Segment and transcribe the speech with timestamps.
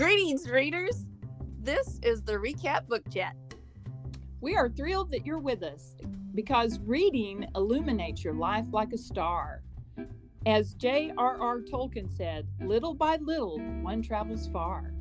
[0.00, 1.04] Greetings, readers.
[1.58, 3.36] This is the Recap Book Chat.
[4.40, 5.94] We are thrilled that you're with us
[6.34, 9.60] because reading illuminates your life like a star.
[10.46, 11.60] As J.R.R.
[11.60, 14.94] Tolkien said, little by little, one travels far.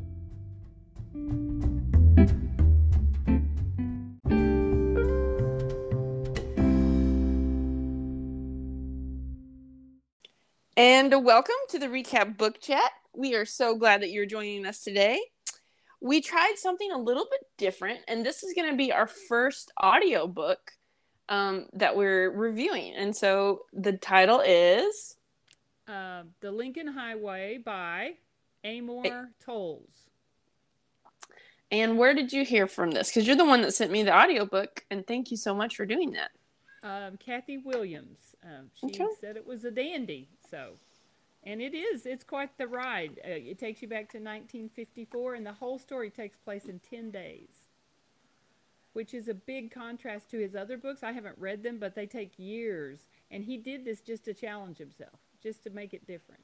[10.76, 12.92] And welcome to the Recap Book Chat.
[13.20, 15.20] We are so glad that you're joining us today.
[16.00, 19.74] We tried something a little bit different, and this is going to be our first
[19.84, 20.72] audiobook
[21.28, 22.94] um, that we're reviewing.
[22.96, 25.18] And so the title is
[25.86, 28.14] Uh, the Lincoln Highway by
[28.64, 30.08] Amor Towles.
[31.70, 33.10] And where did you hear from this?
[33.10, 35.86] Because you're the one that sent me the audiobook, and thank you so much for
[35.86, 36.32] doing that.
[36.84, 38.34] Um, Kathy Williams.
[38.42, 39.08] Um, she Okay.
[39.20, 40.30] said it was a dandy.
[40.50, 40.76] So,
[41.44, 42.06] and it is.
[42.06, 43.20] It's quite the ride.
[43.24, 47.12] Uh, it takes you back to 1954, and the whole story takes place in 10
[47.12, 47.50] days,
[48.94, 51.04] which is a big contrast to his other books.
[51.04, 53.08] I haven't read them, but they take years.
[53.32, 56.42] And he did this just to challenge himself, just to make it different.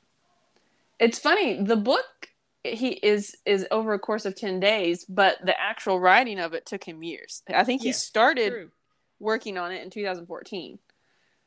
[0.99, 1.61] It's funny.
[1.61, 2.29] The book
[2.63, 6.65] he is is over a course of 10 days, but the actual writing of it
[6.65, 7.43] took him years.
[7.53, 8.71] I think he Yes, started True.
[9.19, 10.79] working on it in 2014.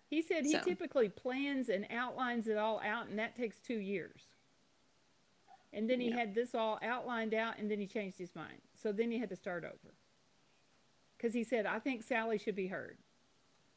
[0.09, 0.61] He said he So.
[0.63, 4.23] typically plans and outlines it all out, and that takes two years.
[5.73, 6.17] And then he Yeah.
[6.17, 8.63] had this all outlined out, and then he changed his mind.
[8.75, 9.95] So then he had to start over.
[11.17, 12.97] Because he said, I think Sally should be heard.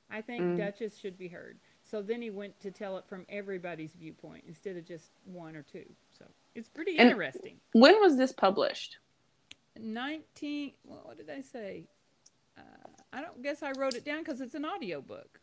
[0.10, 0.58] I think Mm.
[0.58, 1.60] Duchess should be heard.
[1.84, 5.64] So then he went to tell it from everybody's viewpoint instead of just one or
[5.64, 5.96] two.
[6.12, 7.60] So it's pretty And- interesting.
[7.74, 8.98] When was this published?
[9.76, 11.88] 19, well, what did I say?
[12.58, 12.62] Uh,
[13.12, 15.41] I don't guess I wrote it down because it's an audio book.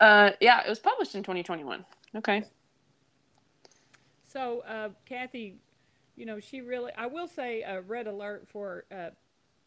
[0.00, 1.84] Uh yeah, it was published in 2021.
[2.16, 2.44] Okay.
[4.30, 5.56] So, uh, Kathy,
[6.16, 9.10] you know, she really, I will say, a red alert for uh,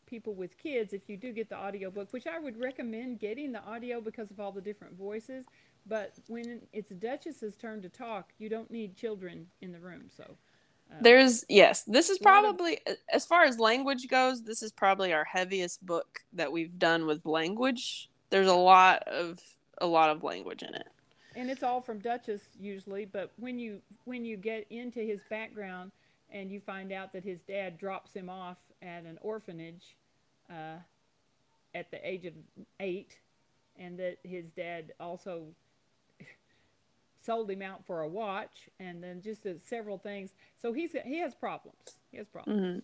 [0.06, 3.64] people with kids if you do get the audiobook, which I would recommend getting the
[3.64, 5.46] audio because of all the different voices.
[5.88, 10.04] But when it's Duchess's turn to talk, you don't need children in the room.
[10.16, 10.24] So,
[10.92, 12.80] uh, There's yes, this is Lot of- probably
[13.12, 17.26] as far as language goes, this is probably our heaviest book that we've done with
[17.26, 18.10] language.
[18.30, 19.40] There's a lot of
[19.82, 20.88] a lot of language in it.
[21.36, 23.06] and it's all from Duchess usually.
[23.06, 25.92] But when you when you get into his background
[26.32, 29.96] and you find out that his dad drops him off at an orphanage
[30.50, 30.78] uh,
[31.76, 32.34] at the age of
[32.80, 33.18] eight,
[33.80, 35.44] and that his dad also
[37.26, 40.32] sold him out for a watch, and then just uh, several things.
[40.62, 41.78] So he's he has problems.
[42.12, 42.82] He has problems.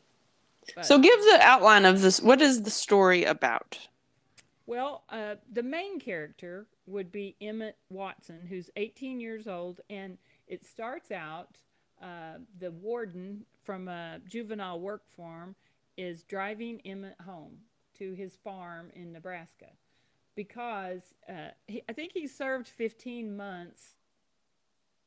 [0.76, 2.22] But- So give the outline of this.
[2.22, 3.88] What is the story about?
[4.68, 10.18] Well, uh, the main character would be Emmett Watson, who's 18 years old, and
[10.48, 11.58] it starts out
[12.02, 15.56] uh, the warden from a juvenile work farm
[15.98, 17.60] is driving Emmett home
[17.98, 19.68] to his farm in Nebraska
[20.36, 23.94] because uh, he, I think he served 15 months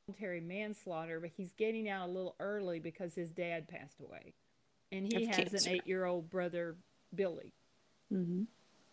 [0.07, 4.33] voluntary manslaughter, but he's getting out a little early because his dad passed away,
[4.91, 5.69] and he Of has cancer.
[5.71, 6.77] an eight-year-old brother,
[7.15, 7.53] Billy.
[8.13, 8.43] Mm-hmm.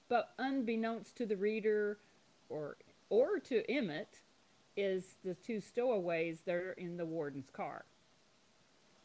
[0.09, 1.97] But unbeknownst to the reader
[2.49, 2.77] or
[3.09, 4.19] or to Emmett
[4.75, 7.85] is the two stowaways that are in the warden's car.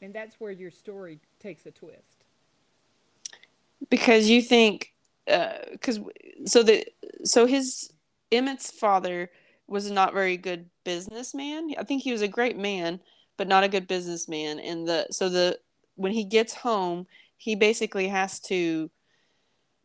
[0.00, 2.24] And that's where your story takes a twist.
[3.88, 4.92] Because you think,
[5.28, 6.00] uh, because
[6.44, 6.84] so the
[7.24, 7.92] so his
[8.30, 9.30] Emmett's father
[9.66, 11.74] was not very good businessman.
[11.78, 13.00] I think he was a great man,
[13.36, 14.58] but not a good businessman.
[14.58, 15.58] And the so the
[15.96, 18.91] when he gets home, he basically has to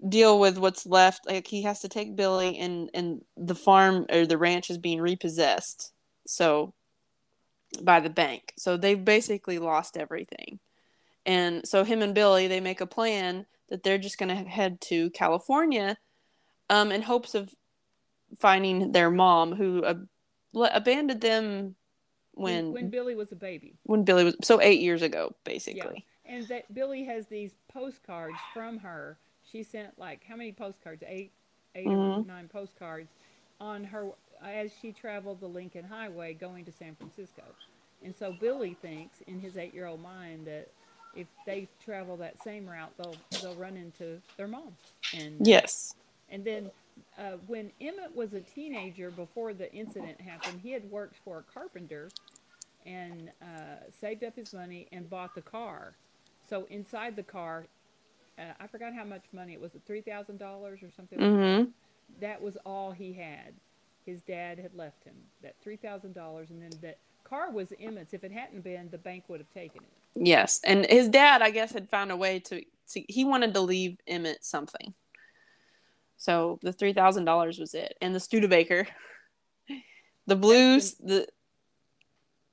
[0.08, 1.28] deal with what's left.
[1.28, 5.02] Like he has to take Billy, and and the farm or the ranch is being
[5.02, 5.94] repossessed.
[6.26, 6.74] So
[7.82, 8.54] by the bank.
[8.58, 10.60] So they've basically lost everything.
[11.26, 14.80] And so him and Billy, they make a plan that they're just going to head
[14.82, 15.98] to California
[16.70, 17.54] um, in hopes of
[18.38, 20.08] finding their mom who ab-
[20.56, 21.76] abandoned them
[22.32, 23.78] when, when when Billy was a baby.
[23.84, 26.06] When Billy was so 8 years ago basically.
[26.26, 29.18] And that Billy has these postcards from her.
[29.52, 31.04] She sent like how many postcards?
[31.08, 31.32] Eight,
[31.76, 32.26] eight or Mhm.
[32.26, 33.12] nine postcards
[33.60, 34.12] on her
[34.44, 37.44] as she traveled the Lincoln Highway going to San Francisco.
[38.04, 40.70] And so Billy thinks in his eight-year-old mind that
[41.16, 44.78] if they travel that same route, they'll they'll run into their mom.
[45.14, 45.94] And Yes.
[46.30, 46.72] and then
[47.18, 51.44] uh, when Emmett was a teenager before the incident happened, he had worked for a
[51.54, 52.10] carpenter
[52.86, 55.96] and uh, saved up his money and bought the car.
[56.50, 57.68] So inside the car,
[58.38, 59.74] uh, I forgot how much money it was.
[59.76, 61.20] It three thousand dollars or something.
[61.20, 61.68] like that.
[62.22, 63.54] That was all he had.
[64.06, 68.14] his dad had left him that three thousand dollars, and then that car was Emmett's.
[68.14, 69.90] If it hadn't been, the bank would have taken it.
[70.16, 72.62] Yes, and his dad, I guess, had found a way to.
[72.94, 74.94] to he wanted to leave Emmett something.
[76.18, 78.88] So the three thousand dollars was it, and the Studebaker,
[80.28, 81.28] the blues, the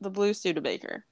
[0.00, 1.06] the blue Studebaker.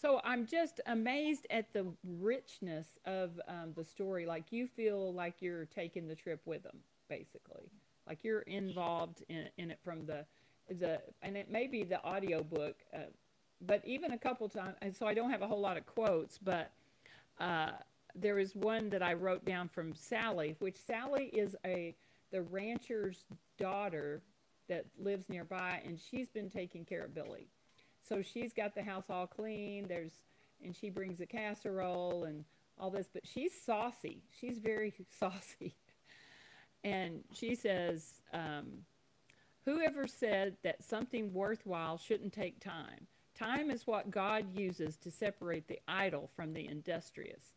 [0.00, 4.24] So I'm just amazed at the richness of um, the story.
[4.24, 7.70] Like you feel like you're taking the trip with them, basically.
[8.08, 10.24] Like you're involved in, in it from the
[10.78, 13.00] the and it may be the audio book, uh,
[13.60, 14.76] but even a couple times.
[14.80, 16.70] And so I don't have a whole lot of quotes, but
[17.38, 17.72] uh,
[18.14, 21.94] there is one that I wrote down from Sally, which Sally is a
[22.30, 23.24] the rancher's
[23.58, 24.22] daughter
[24.68, 27.48] that lives nearby, and she's been taking care of Billy
[28.06, 29.86] so she's got the house all clean.
[29.88, 30.22] There's
[30.62, 32.44] and she brings a casserole and
[32.78, 34.22] all this, but she's saucy.
[34.38, 35.74] She's very saucy.
[36.84, 38.84] And she says, um,
[39.64, 43.06] Whoever said that something worthwhile shouldn't take time?
[43.34, 47.54] Time is what God uses to separate the idle from the industrious.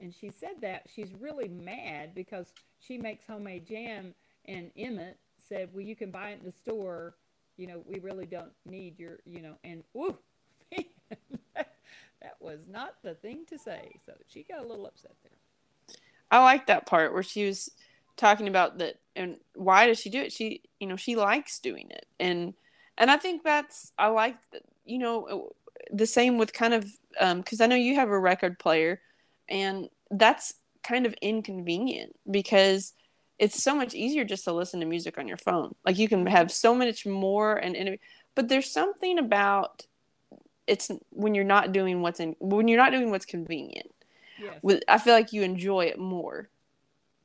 [0.00, 4.14] And she said that she's really mad because she makes homemade jam,
[4.46, 7.14] and Emmett said, Well, you can buy it in the store
[7.56, 10.16] you know, we really don't need your, you know, and whoo,
[11.54, 13.92] that was not the thing to say.
[14.06, 15.96] So she got a little upset there.
[16.30, 17.70] I like that part where she was
[18.16, 20.32] talking about that and why does she do it?
[20.32, 22.06] She, you know, she likes doing it.
[22.18, 22.54] And,
[22.96, 24.36] and I think that's, I like,
[24.84, 25.52] you know,
[25.92, 26.90] the same with kind of,
[27.20, 29.00] um, cause I know you have a record player
[29.48, 32.94] and that's kind of inconvenient because
[33.42, 35.74] it's so much easier just to listen to music on your phone.
[35.84, 37.98] Like you can have so much more and, and
[38.36, 39.84] but there's something about
[40.68, 43.92] it's when you're not doing what's in when you're not doing what's convenient.
[44.38, 44.80] Yes.
[44.86, 46.48] I feel like you enjoy it more.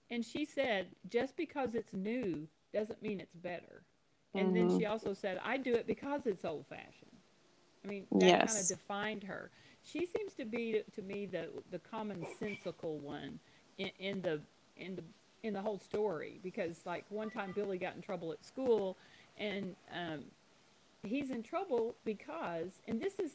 [0.10, 3.84] And she said, just because it's new doesn't mean it's better.
[4.34, 4.70] And mm-hmm.
[4.70, 7.12] then she also said, I do it because it's old fashioned.
[7.86, 8.54] I mean, that yes.
[8.54, 9.52] kind of defined her.
[9.84, 13.40] She seems to be to me the the commonsensical one
[13.78, 14.42] in, in the
[14.78, 15.04] in the
[15.44, 18.98] in the whole story because like one time Billy got in trouble at school
[19.38, 20.24] and um,
[21.04, 23.32] he's in trouble because and this is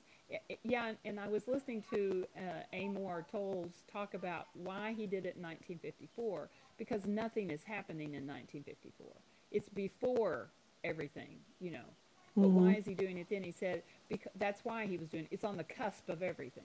[0.65, 5.37] yeah and I was listening to uh, Amor Towles talk about why he did it
[5.37, 9.07] in 1954 because nothing is happening in 1954
[9.51, 10.49] it's before
[10.85, 11.79] everything you know.
[12.35, 12.65] But mm-hmm.
[12.65, 13.43] why is he doing it then?
[13.43, 15.29] He said because that's why he was doing it.
[15.31, 16.65] It's on the cusp of everything.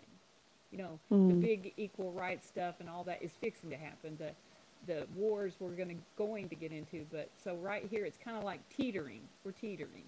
[0.71, 1.27] You know mm-hmm.
[1.29, 4.31] the big equal rights stuff and all that is fixing to happen the
[4.85, 7.05] the wars we're going to going to get into.
[7.11, 9.21] But so right here, it's kind of like teetering.
[9.43, 10.03] We're teetering,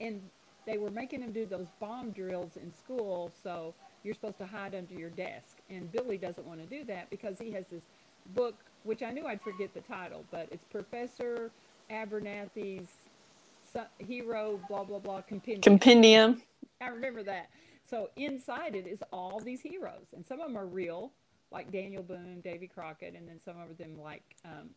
[0.00, 0.20] and
[0.66, 3.32] they were making him do those bomb drills in school.
[3.42, 7.10] So you're supposed to hide under your desk, and Billy doesn't want to do that
[7.10, 7.84] because he has this
[8.34, 8.54] book,
[8.84, 11.50] which I knew I'd forget the title, but it's Professor
[11.90, 12.88] Abernathe's
[13.98, 15.60] hero blah blah blah compendium.
[15.60, 16.42] Compendium.
[16.80, 17.48] I remember that.
[17.88, 21.12] So inside it is all these heroes, and some of them are real,
[21.50, 24.70] like Daniel Boone, Davy Crockett, and then some of them like um,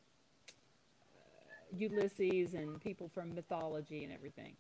[1.76, 4.54] Ulysses and people from mythology and everything.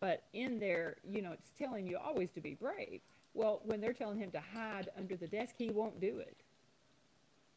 [0.00, 3.00] But in there, you know, it's telling you always to be brave.
[3.34, 6.36] Well, when they're telling him to hide under the desk, he won't do it.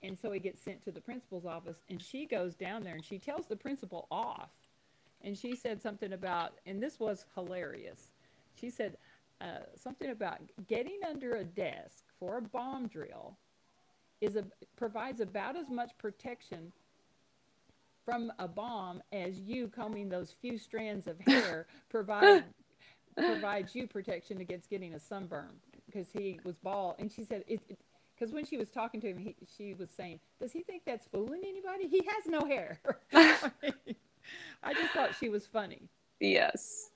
[0.03, 3.05] And so he gets sent to the principal's office, and she goes down there and
[3.05, 4.49] she tells the principal off.
[5.23, 8.13] And she said something about, and this was hilarious.
[8.55, 8.97] She said
[9.39, 13.37] uh, something about getting under a desk for a bomb drill
[14.21, 14.45] is a,
[14.77, 16.71] provides about as much protection
[18.05, 22.43] from a bomb as you combing those few strands of hair provide
[23.17, 25.51] provides you protection against getting a sunburn.
[25.85, 26.95] Because he was bald.
[26.99, 27.61] And she said it
[28.15, 31.07] because when she was talking to him he, she was saying does he think that's
[31.07, 31.87] fooling anybody?
[31.87, 32.79] He has no hair.
[34.63, 35.89] I just thought she was funny.
[36.19, 36.90] Yes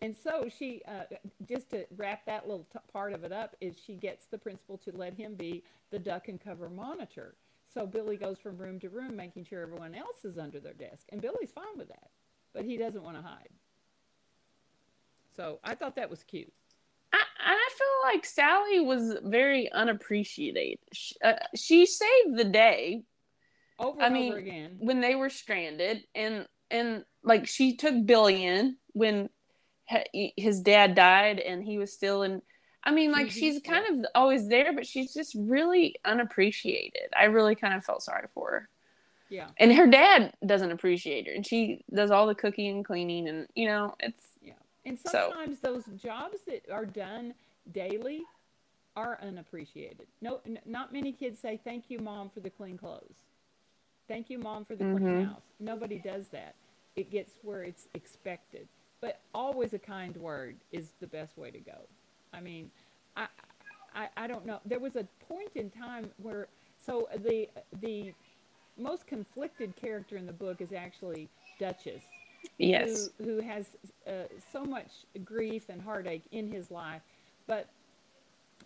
[0.00, 1.04] and so she, uh,
[1.48, 4.78] just to wrap that little t- part of it up, is she gets the principal
[4.78, 7.34] to let him be the duck and cover monitor.
[7.72, 11.06] So Billy goes from room to room, making sure everyone else is under their desk,
[11.10, 12.10] and Billy's fine with that,
[12.54, 13.50] but he doesn't want to hide.
[15.36, 16.52] So I thought that was cute.
[17.12, 20.78] I, I feel like Sally was very unappreciated.
[20.92, 23.02] She, uh, she saved the day.
[23.78, 24.76] Over and I mean, over again.
[24.78, 29.28] When they were stranded, and and like she took Billy in when
[30.36, 32.42] his dad died and he was still in
[32.84, 37.10] I mean, like she's kind of always there, but she's just really unappreciated.
[37.14, 38.68] I really kind of felt sorry for her.
[39.28, 39.48] Yeah.
[39.58, 43.46] And her dad doesn't appreciate her, and she does all the cooking and cleaning, and
[43.54, 44.52] you know, it's yeah.
[44.86, 45.72] And sometimes so.
[45.72, 47.34] those jobs that are done
[47.72, 48.22] daily
[48.96, 50.06] are unappreciated.
[50.22, 53.16] No, n- not many kids say thank you, mom, for the clean clothes.
[54.06, 55.04] Thank you, mom, for the mm-hmm.
[55.04, 55.42] clean house.
[55.60, 56.54] Nobody does that
[56.98, 58.66] it gets where it's expected.
[59.00, 61.78] But always a kind word is the best way to go.
[62.32, 62.70] I mean,
[63.16, 63.26] I,
[63.94, 64.60] I, I don't know.
[64.64, 66.48] There was a point in time where
[66.84, 67.48] so the
[67.80, 68.12] the
[68.76, 71.28] most conflicted character in the book is actually
[71.58, 72.04] Duchess.
[72.58, 73.10] Yes.
[73.18, 73.76] Who, who has
[74.06, 74.90] uh, so much
[75.24, 77.02] grief and heartache in his life,
[77.46, 77.68] but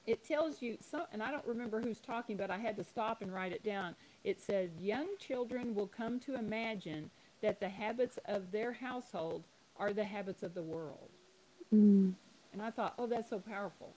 [0.07, 3.23] it tells you so and i don't remember who's talking but i had to stop
[3.23, 7.11] and write it down it said young children will come to imagine
[7.41, 9.45] that the habits of their household
[9.83, 11.11] are the habits of the world
[11.75, 12.12] Mm.
[12.53, 13.95] and i thought oh that's so powerful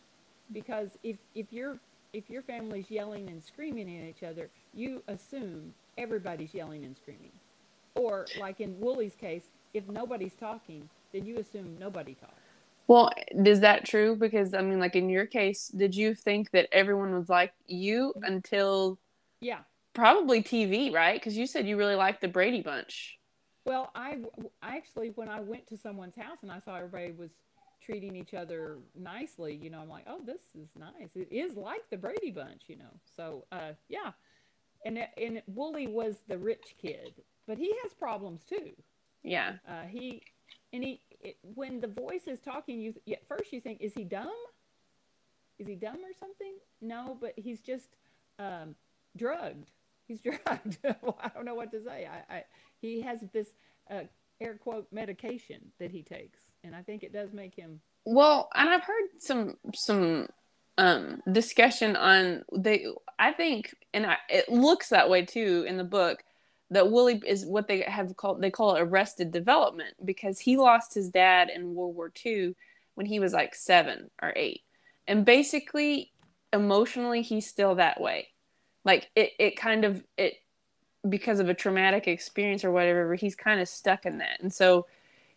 [0.54, 1.78] because if if your
[2.14, 7.34] if your family's yelling and screaming at each other you assume everybody's yelling and screaming
[7.96, 12.42] or like in Woolly's case if nobody's talking then you assume nobody talks
[12.88, 14.16] Well, is that true?
[14.16, 18.14] Because I mean, like in your case, did you think that everyone was like you
[18.24, 19.00] until
[19.42, 19.62] yeah
[19.94, 21.20] probably TV, right?
[21.20, 23.18] Because you said you really liked the Brady Bunch.
[23.66, 24.20] Well, I,
[24.62, 27.32] I actually, when I went to someone's house and I saw everybody was
[27.82, 31.16] treating each other nicely, you know, I'm like, oh, this is nice.
[31.16, 33.00] It is like the Brady Bunch, you know.
[33.16, 34.12] So, uh, yeah.
[34.86, 37.16] And and Woolly was the rich kid,
[37.48, 38.72] but he has problems too.
[39.24, 39.54] Yeah.
[39.68, 40.22] Uh, he
[40.72, 44.04] and he it, when the voice is talking, you at first you think, is he
[44.04, 44.30] dumb?
[45.58, 46.54] Is he dumb or something?
[46.82, 47.96] No, but he's just
[48.38, 48.76] um,
[49.18, 49.72] drugged.
[50.08, 50.78] He's drugged.
[50.84, 52.08] well, I don't know what to say.
[52.10, 52.44] I, I
[52.82, 53.50] he has this
[53.90, 54.02] uh,
[54.40, 57.82] air quote medication that he takes, and I think it does make him.
[58.06, 60.28] Well, and I've heard some some
[60.78, 62.86] um discussion on they
[63.18, 66.22] I think and I, it looks that way too in the book
[66.72, 70.94] that Willie is what they have called they call it arrested development because he lost
[70.94, 72.56] his dad in World War II
[72.96, 74.62] when he was like 7 or 8.
[75.08, 76.12] And basically
[76.52, 78.30] emotionally he's still that way.
[78.86, 80.36] Like it it kind of it
[81.10, 84.40] because of a traumatic experience or whatever he's kind of stuck in that.
[84.42, 84.88] And so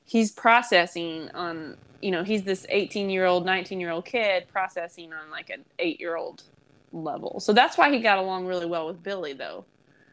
[0.04, 5.12] he's processing on you know he's this 18 year old 19 year old kid processing
[5.12, 6.44] on like an 8 year old
[6.92, 9.64] level so that's why he got along really well with billy though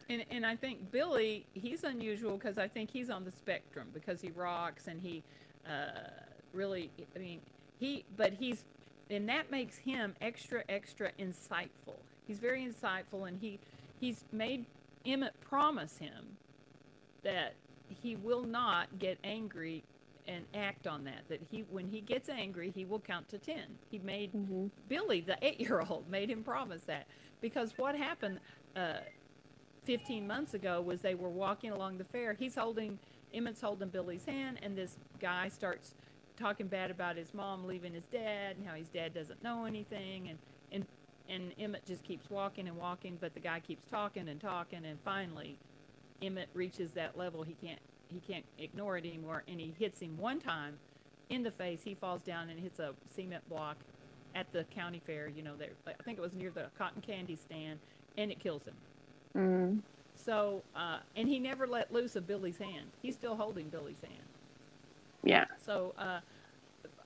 [0.09, 4.21] And and I think Billy he's unusual because I think he's on the spectrum because
[4.21, 5.23] he rocks and he
[5.67, 6.09] uh,
[6.53, 7.39] really I mean
[7.79, 8.65] he but he's
[9.09, 11.97] and that makes him extra extra insightful.
[12.27, 13.59] He's very insightful and he
[13.99, 14.65] he's made
[15.05, 16.37] Emmett promise him
[17.23, 17.53] that
[18.01, 19.83] he will not get angry
[20.27, 21.27] and act on that.
[21.29, 23.77] That he, when he gets angry, he will count to ten.
[23.91, 24.71] He made Mhm.
[24.89, 27.07] Billy, the eight-year-old, made him promise that
[27.41, 28.39] because what happened
[28.75, 28.99] uh,
[29.85, 32.33] 15 months ago was they were walking along the fair.
[32.33, 32.99] He's holding
[33.33, 35.93] Emmett's holding Billy's hand, and this guy starts
[36.37, 40.29] talking bad about his mom leaving his dad and how his dad doesn't know anything,
[40.29, 40.39] and
[40.71, 40.85] and
[41.29, 44.99] and Emmett just keeps walking and walking, but the guy keeps talking and talking, and
[45.05, 45.57] finally,
[46.21, 47.79] Emmett reaches that level he can't
[48.09, 50.79] he can't ignore it anymore, and he hits him one time
[51.29, 51.81] in the face.
[51.83, 53.77] He falls down and hits a cement block
[54.35, 55.27] at the county fair.
[55.27, 57.79] You know, there I think it was near the cotton candy stand,
[58.17, 58.75] and it kills him.
[59.35, 59.81] mm.
[60.13, 62.91] So, uh, and he never let loose of Billy's hand.
[63.01, 64.29] He's still holding Billy's hand.
[65.23, 66.21] yeah So, uh,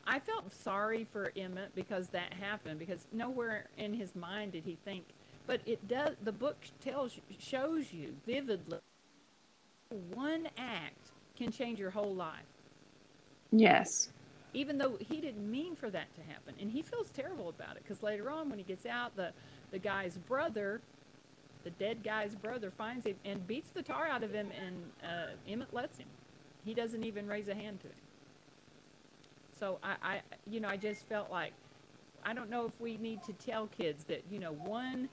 [0.10, 4.78] I felt sorry for Emmett because that happened because nowhere in his mind did he
[4.86, 5.06] think.
[5.48, 6.16] But it does.
[6.24, 8.80] The book tells shows you vividly.
[10.16, 12.46] One act can change your whole life,
[13.52, 14.10] yes
[14.54, 17.84] even though he didn't mean for that to happen, and he feels terrible about it
[17.84, 19.32] because later on, when he gets out, the
[19.72, 20.82] the guy's brother,
[21.64, 25.32] the dead guy's brother, finds him and beats the tar out of him, and uh,
[25.48, 26.08] Emmett lets him.
[26.66, 27.96] He doesn't even raise a hand to him.
[29.60, 31.54] So I, I, you know, I just felt like
[32.24, 35.10] I don't know if we need to tell kids that you know one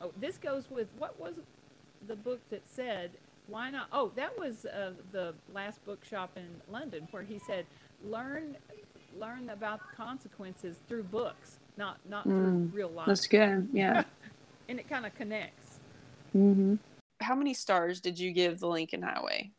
[0.00, 1.34] oh this goes with what was
[2.06, 3.12] the book that said
[3.46, 7.66] why not oh that was uh, the last bookshop in London where he said
[8.04, 8.56] learn
[9.18, 13.06] learn about the consequences through books not not through real life.
[13.06, 13.68] That's good.
[13.72, 14.04] Yeah.
[14.66, 15.78] And it kind of connects.
[16.34, 16.76] Mm-hmm.
[17.20, 19.52] how many stars did you give the lincoln highway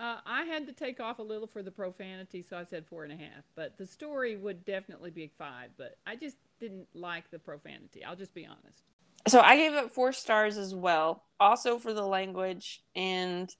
[0.00, 3.04] Uh, I had to take off a little for the profanity, so I said four
[3.04, 3.44] and a half.
[3.54, 5.70] But the story would definitely be five.
[5.76, 8.02] But I just didn't like the profanity.
[8.04, 8.82] I'll just be honest.
[9.28, 13.54] so i gave it four stars as well also for the language and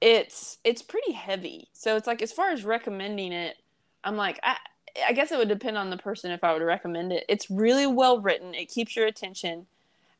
[0.00, 3.56] it's it's pretty heavy so it's like as far as recommending it
[4.04, 4.56] i'm like i
[5.08, 7.86] i guess it would depend on the person if i would recommend it it's really
[7.86, 9.66] well written it keeps your attention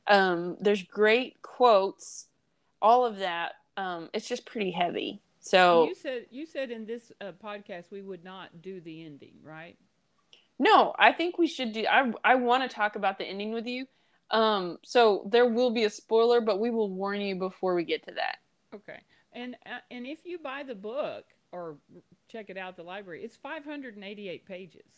[0.09, 2.27] um there's great quotes
[2.83, 7.11] all of that um it's just pretty heavy so You said you said in this
[7.21, 9.77] uh, podcast we would not do the ending, right?
[10.59, 11.87] No, I think we should do.
[11.91, 13.87] I I want to talk about the ending with you.
[14.31, 18.07] Um, so there will be a spoiler, but we will warn you before we get
[18.07, 18.37] to that.
[18.75, 19.01] Okay.
[19.33, 21.79] And uh, and if you buy the book or
[22.29, 24.93] check it out at the library, it's 588 pages.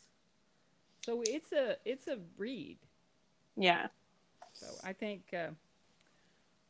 [1.06, 2.78] So it's a it's a read.
[3.56, 3.86] Yeah.
[4.52, 5.22] So I think.
[5.32, 5.50] Uh,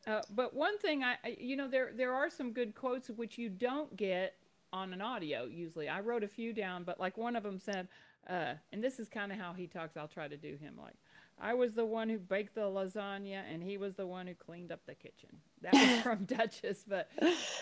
[0.06, 3.48] uh, but one thing I, you know, there there are some good quotes which you
[3.48, 4.34] don't get
[4.72, 5.88] on an audio usually.
[5.88, 7.88] I wrote a few down, but like one of them said,
[8.28, 9.96] uh, and this is kind of how he talks.
[9.96, 10.94] I'll try to do him like,
[11.40, 14.70] I was the one who baked the lasagna, and he was the one who cleaned
[14.72, 15.28] up the kitchen.
[15.60, 16.84] That was from Duchess.
[16.88, 17.08] But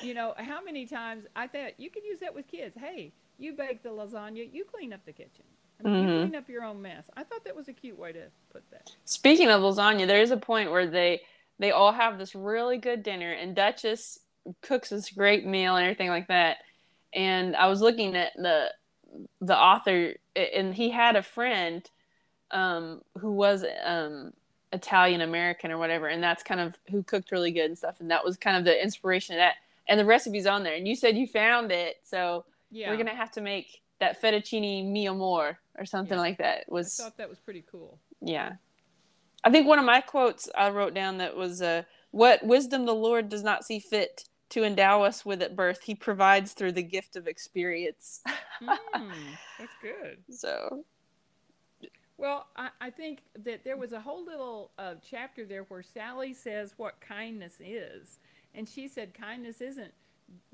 [0.02, 2.76] you know, how many times I thought you could use that with kids.
[2.78, 5.44] Hey, you bake the lasagna, you clean up the kitchen.
[5.78, 6.12] I mean, Mhm.
[6.12, 7.08] You clean up your own mess.
[7.16, 8.90] I thought that was a cute way to put that.
[9.06, 11.22] Speaking of lasagna, there is a point where they
[11.60, 14.18] they all have this really good dinner, and Duchess
[14.62, 16.56] cooks this great meal and everything like that.
[17.14, 18.72] And I was looking at the
[19.40, 21.88] the author, and he had a friend
[22.50, 24.32] um, who was um,
[24.72, 28.00] Italian American or whatever, and that's kind of who cooked really good and stuff.
[28.00, 29.54] And that was kind of the inspiration of that.
[29.88, 30.74] And the recipe's on there.
[30.74, 34.90] And you said you found it, so Yeah, we're gonna have to make that fettuccine
[34.92, 36.22] meal more or something Yeah.
[36.22, 36.58] like that.
[36.60, 37.98] It I was thought that was pretty cool.
[38.22, 38.52] yeah.
[39.44, 42.94] I think one of my quotes I wrote down that was uh, what wisdom the
[42.94, 46.82] Lord does not see fit to endow us with at birth, he provides through the
[46.82, 48.20] gift of experience.
[48.96, 50.18] Mm, that's good.
[50.30, 50.84] so
[52.18, 56.34] Well, I, I think that there was a whole little uh, chapter there where Sally
[56.34, 58.18] says what kindness is.
[58.54, 59.92] And she said kindness isn't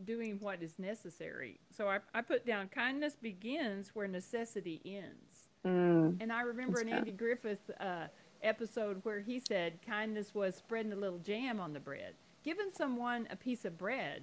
[0.04, 1.60] doing what is necessary.
[1.70, 5.48] So I, I put down kindness begins where necessity ends.
[5.66, 8.06] mm, And I remember an Andy Griffith uh,
[8.42, 12.14] episode where he said kindness was spreading a little jam on the bread.
[12.44, 14.22] Giving someone a piece of bread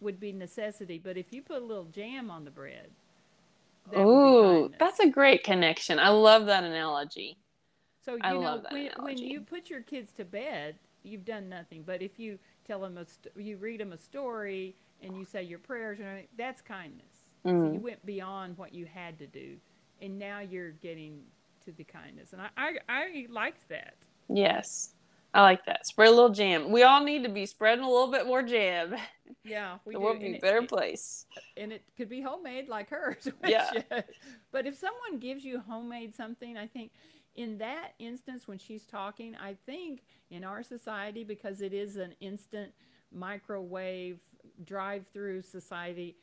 [0.00, 2.90] would be necessity, but if you put a little jam on the bread,
[3.90, 5.98] that ooh, that's a great connection.
[5.98, 7.38] I love that analogy.
[8.04, 11.24] So you I know love that when, when you put your kids to bed, you've
[11.24, 11.82] done nothing.
[11.84, 15.42] But if you tell them a st- you read them a story and you say
[15.42, 17.28] your prayers and that's kindness.
[17.60, 17.72] So Mm.
[17.72, 19.56] you went beyond what you had to do,
[20.00, 21.22] and now you're getting
[21.64, 22.32] to the kindness.
[22.32, 23.94] And I I, I liked that.
[24.28, 24.94] Yes,
[25.34, 25.86] I like that.
[25.86, 26.70] Spread a little jam.
[26.70, 28.94] We all need to be spreading a little bit more jam.
[29.44, 31.26] Yeah, we world would be a better it- place.
[31.56, 33.28] and it could be homemade like hers.
[33.46, 33.70] Yeah.
[34.52, 36.92] but if someone gives you homemade something, I think
[37.34, 42.14] in that instance when she's talking, I think in our society because it is an
[42.20, 42.72] instant
[43.10, 44.20] microwave
[44.64, 46.16] drive-through society,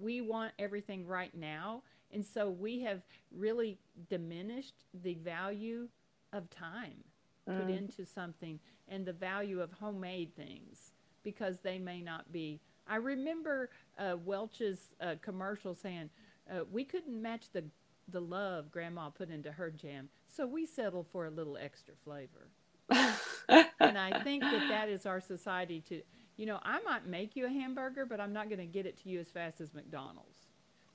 [0.00, 5.88] we want everything right now, and so we have really diminished the value
[6.32, 7.04] of time
[7.46, 7.78] put Mm.
[7.78, 10.92] into something and the value of homemade things
[11.22, 12.60] because they may not be.
[12.86, 16.10] I remember uh, Welch's uh, commercial saying,
[16.50, 17.64] uh, "We couldn't match the
[18.08, 22.48] the love Grandma put into her jam, so we settled for a little extra flavor."
[22.90, 26.02] and I think that that is our society to.
[26.36, 28.98] You know, I might make you a hamburger, but I'm not going to get it
[29.04, 30.35] to you as fast as McDonald's.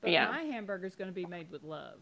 [0.02, 0.32] But Yeah.
[0.32, 2.00] my hamburger is going to be made with love.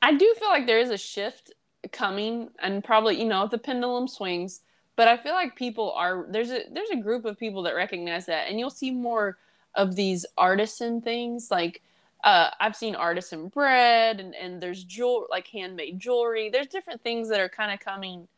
[0.00, 1.52] I do feel like there is a shift
[1.92, 4.60] coming, and probably you know the pendulum swings.
[4.96, 8.26] But I feel like people are there's a there's a group of people that recognize
[8.26, 9.38] that, and you'll see more
[9.74, 11.50] of these artisan things.
[11.50, 11.82] Like
[12.22, 16.48] uh, I've seen artisan bread, and and there's jewel like handmade jewelry.
[16.50, 18.28] There's different things that are kind of coming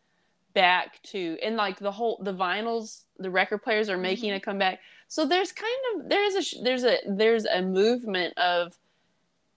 [0.55, 4.37] back to, and like the whole the vinyls, the record players are making Mhm.
[4.37, 4.81] a comeback.
[5.09, 8.79] So there's kind of there's a there's a there's a movement of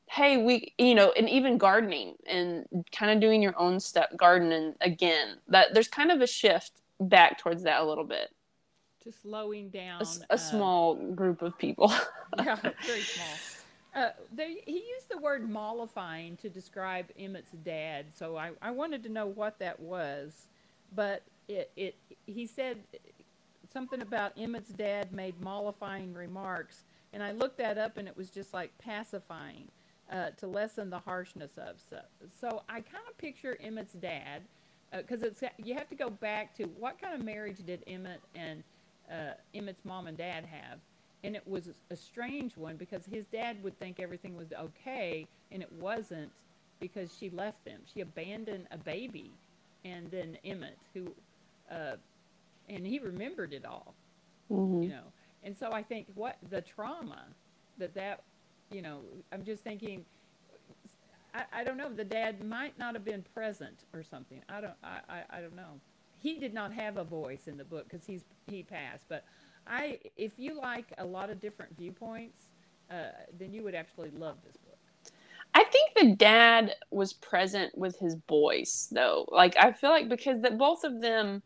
[0.09, 4.73] hey we you know and even gardening and kind of doing your own step gardening
[4.81, 8.29] again that there's kind of a shift back towards that a little bit
[9.03, 11.91] To slowing down a, s- uh, a small group of people
[12.37, 13.41] yeah, very small.
[13.95, 19.03] Uh, there, he used the word mollifying to describe Emmett's dad, so I, I wanted
[19.03, 20.47] to know what that was.
[20.95, 21.95] But it, it
[22.27, 22.77] he said
[23.71, 28.29] something about Emmett's dad made mollifying remarks, and I looked that up, and it was
[28.29, 29.67] just like pacifying
[30.11, 32.05] uh, to lessen the harshness of stuff.
[32.39, 34.41] So I kind of picture Emmett's dad
[34.95, 38.63] because it's you have to go back to what kind of marriage did Emmett and
[39.11, 40.79] uh, Emmett's mom and dad have,
[41.23, 45.61] and it was a strange one because his dad would think everything was okay, and
[45.61, 46.31] it wasn't
[46.79, 47.81] because she left them.
[47.91, 49.31] She abandoned a baby,
[49.83, 51.11] and then Emmett, who,
[51.71, 51.95] uh,
[52.69, 53.95] and he remembered it all,
[54.51, 54.83] Mhm.
[54.83, 55.03] you know.
[55.43, 57.25] And so I think what the trauma
[57.79, 58.23] that that,
[58.71, 59.01] you know,
[59.31, 60.05] I'm just thinking.
[61.33, 61.93] I, I don't know.
[61.93, 64.41] The dad might not have been present or something.
[64.49, 64.73] I don't.
[64.83, 65.79] I, I, I don't know.
[66.19, 69.05] He did not have a voice in the book because he's he passed.
[69.09, 69.25] But
[69.67, 72.39] I, if you like a lot of different viewpoints,
[72.91, 74.77] uh, then you would actually love this book.
[75.53, 80.41] i think the dad was present with his boys though like i feel like because
[80.41, 81.41] that both of them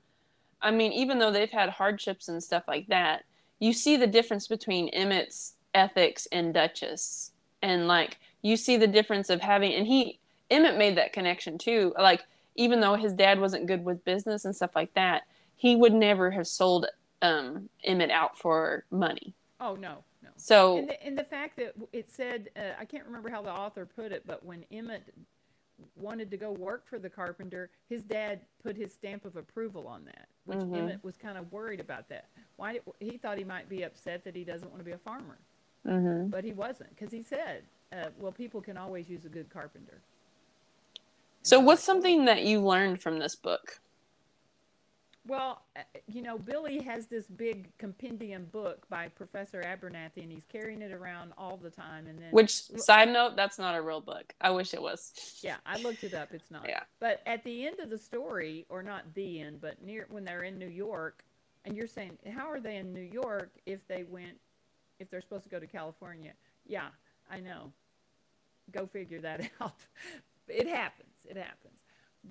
[0.64, 3.24] i mean even though they've had hardships and stuff like that
[3.64, 9.30] you see the difference between Emmett's ethics and Duchess, and like you see the difference
[9.30, 11.94] of having, and he Emmett made that connection too.
[11.98, 12.24] Like
[12.56, 15.24] even though his dad wasn't good with business and stuff like that,
[15.56, 16.88] he would never have sold
[17.22, 19.34] um, Emmett out for money.
[19.62, 20.30] Oh no, no.
[20.36, 23.52] So and the, and the fact that it said, uh, I can't remember how the
[23.52, 25.04] author put it, but when Emmett
[25.96, 30.06] wanted to go work for the carpenter, his dad put his stamp of approval on
[30.06, 30.78] that, which Mhm.
[30.78, 32.30] Emmett was kind of worried about that.
[32.58, 34.98] Why did, he thought he might be upset that he doesn't want to be a
[34.98, 35.38] farmer,
[35.86, 36.30] mhm.
[36.30, 40.02] but he wasn't because he said, uh, "Well, people can always use a good carpenter."
[41.46, 43.82] so what's something that you learned from this book?
[45.26, 50.44] Well, uh, you know, Billy has this big compendium book by Professor Abernathe, and he's
[50.52, 52.08] carrying it around all the time.
[52.08, 54.34] And then, Which side note, that's not a real book.
[54.42, 55.40] I wish it was.
[55.42, 56.34] yeah, I looked it up.
[56.34, 56.68] It's not.
[56.68, 56.82] Yeah.
[57.00, 60.44] But at the end of the story, or not the end, but near when they're
[60.44, 61.24] in New York,
[61.64, 64.38] and you're saying, how are they in New York if they went,
[65.00, 66.34] if they're supposed to go to California?
[66.66, 66.88] Yeah,
[67.32, 67.72] I know.
[68.72, 69.76] Go figure that out.
[70.50, 71.16] it happens.
[71.30, 71.80] It happens.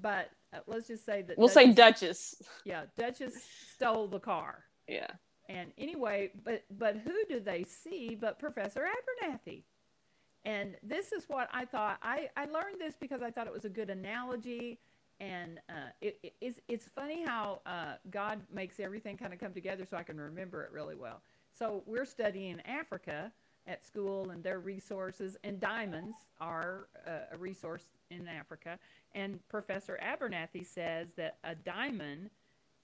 [0.03, 2.43] But uh, let's just say that We'll say Duchess- Duchess.
[2.65, 3.35] yeah, Duchess
[3.75, 4.65] stole the car.
[4.89, 5.09] Yeah.
[5.49, 9.63] And anyway, but but who do they see but Professor Abernathe?
[10.45, 11.99] And this is what I thought.
[12.03, 14.79] I, I learned this because I thought it was a good analogy.
[15.21, 19.53] And uh, it, it- it's, it's funny how uh, God makes everything kind of come
[19.53, 21.23] together so I can remember it really well.
[21.57, 23.31] So we're studying Africa
[23.69, 27.85] at school and their resources, and diamonds are uh, a resource
[28.21, 28.79] in Africa.
[29.15, 32.31] And Professor Abernathe says that a diamond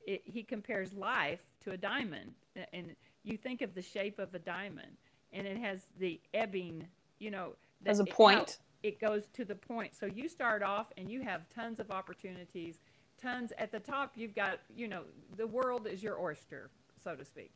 [0.07, 2.33] it, he compares life to a diamond
[2.73, 4.97] and you think of the shape of a diamond
[5.33, 6.87] and it has the ebbing
[7.19, 7.53] you know
[7.85, 8.59] As a it- point.
[8.83, 12.77] it goes to the point so you start off and you have tons of opportunities
[13.21, 15.03] tons at the top you've got you know
[15.37, 16.71] the world is your oyster
[17.03, 17.53] so to speak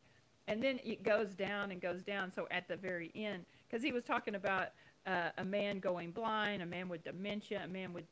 [0.47, 3.91] and then it goes down and goes down so at the very end because he
[3.91, 4.67] was talking about
[5.07, 8.05] uh, a man going blind a man with dementia a man with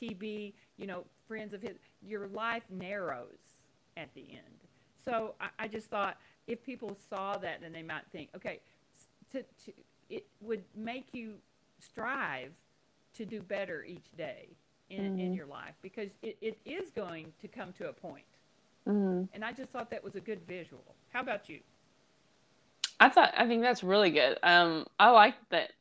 [0.00, 3.38] TB, you know, friends of his, your life narrows
[3.96, 4.64] at the end.
[5.04, 8.60] So I, I just thought if people saw that, then they might think, okay,
[9.32, 9.72] to, to,
[10.10, 11.34] it would make you
[11.80, 12.52] strive
[13.14, 14.48] to do better each day
[14.90, 15.36] in, in Mhm.
[15.36, 18.24] your life because it, it is going to come to a point.
[18.86, 19.28] Mhm.
[19.32, 20.96] And I just thought that was a good visual.
[21.12, 21.60] How about you?
[23.00, 24.38] I thought I think that's really good.
[24.42, 25.72] Um, I like that.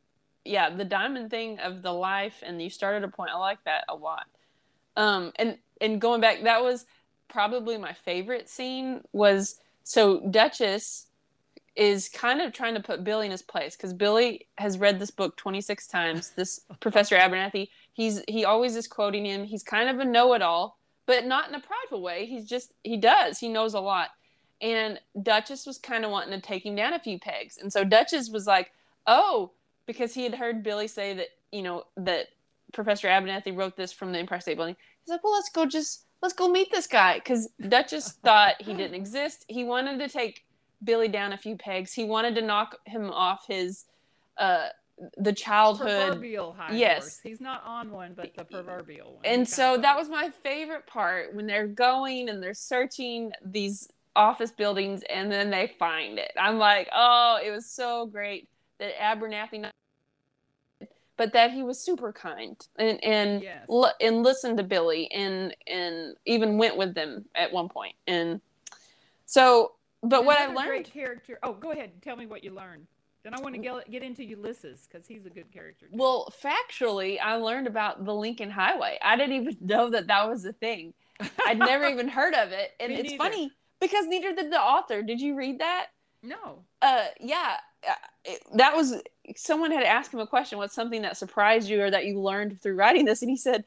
[0.44, 3.32] Yeah, the diamond thing of the life, and you started a point.
[3.32, 4.26] I like that a lot.
[4.98, 6.86] Um, and and going back, that was
[7.28, 9.02] probably my favorite scene.
[9.14, 11.08] Was so Duchess
[11.76, 15.12] is kind of trying to put Billy in his place because Billy has read this
[15.12, 16.32] book 26 times.
[16.32, 19.46] This Professor Abernathe, he's he always is quoting him.
[19.46, 22.26] He's kind of a know-it-all, but not in a prideful way.
[22.26, 23.40] He's just he does.
[23.40, 24.10] He knows a lot.
[24.60, 27.58] And Duchess was kind of wanting to take him down a few pegs.
[27.58, 28.72] And so Duchess was like,
[29.08, 29.52] "Oh,
[29.86, 32.28] because he had heard Billy say that, you know, that
[32.74, 34.76] Professor Abernathe wrote this from the Empire State Building.
[35.04, 38.74] He's like, "Well, let's go just let's go meet this guy cuz Duchess thought he
[38.74, 39.46] didn't exist.
[39.48, 40.46] He wanted to take
[40.84, 41.94] Billy down a few pegs.
[41.94, 43.86] He wanted to knock him off his
[44.38, 44.70] uh
[45.18, 47.02] the childhood Proverbial high yes.
[47.02, 47.20] horse.
[47.24, 49.26] He's not on one, but the proverbial one.
[49.26, 54.52] and so that was my favorite part when they're going and they're searching these office
[54.52, 56.32] buildings and then they find it.
[56.40, 58.48] I'm like, oh, it was so great
[58.82, 59.72] that Abernathe, not-
[61.18, 63.66] but that he was super kind and and Yes.
[63.70, 67.96] li- and listened to Billy and and even went with them at one point.
[68.08, 68.42] And
[69.26, 71.40] so, but what I learned, Great character.
[71.44, 71.92] Oh, go ahead.
[71.94, 72.88] and Tell me what you learned.
[73.24, 75.86] Then I want to get, get into Ulysses because he's a good character.
[75.86, 75.96] too.
[75.96, 78.98] well, factually, I learned about the Lincoln Highway.
[79.00, 80.96] I didn't even know that that was a thing.
[81.46, 83.24] I'd never even heard of it, and Me it's neither.
[83.24, 85.04] funny because neither did the author.
[85.04, 85.88] Did you read that?
[86.24, 86.64] no.
[86.82, 87.94] Uh, yeah, Uh,
[88.26, 89.02] it, that was
[89.36, 90.58] someone had asked him a question.
[90.58, 93.22] What's something that surprised you or that you learned through writing this?
[93.22, 93.64] And he said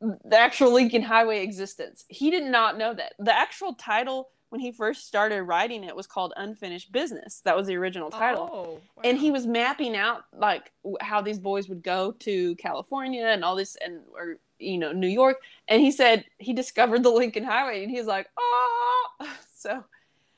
[0.00, 2.04] the actual Lincoln Highway existence.
[2.08, 3.14] He did not know that.
[3.18, 7.40] The actual title when he first started writing it was called Unfinished Business.
[7.40, 11.68] That was the original title Oh, and he was mapping out like how these boys
[11.68, 15.90] would go to California and all this and or you know New York and he
[15.90, 19.08] said he discovered the Lincoln Highway and he's like oh
[19.54, 19.84] so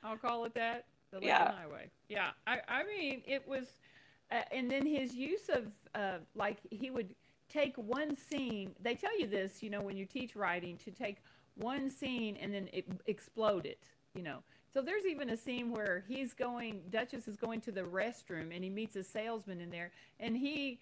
[0.02, 0.84] I'll call it that.
[1.10, 1.52] The Lincoln Yeah.
[1.52, 1.90] Highway.
[2.08, 2.30] Yeah.
[2.46, 3.78] I, I mean, it was,
[4.30, 7.14] uh, and then his use of, uh, like, he would
[7.48, 8.74] take one scene.
[8.80, 11.18] They tell you this, you know, when you teach writing, to take
[11.56, 14.42] one scene and then it, explode it, you know.
[14.72, 18.62] So there's even a scene where he's going, Duchess is going to the restroom and
[18.62, 20.80] he meets a salesman in there and he,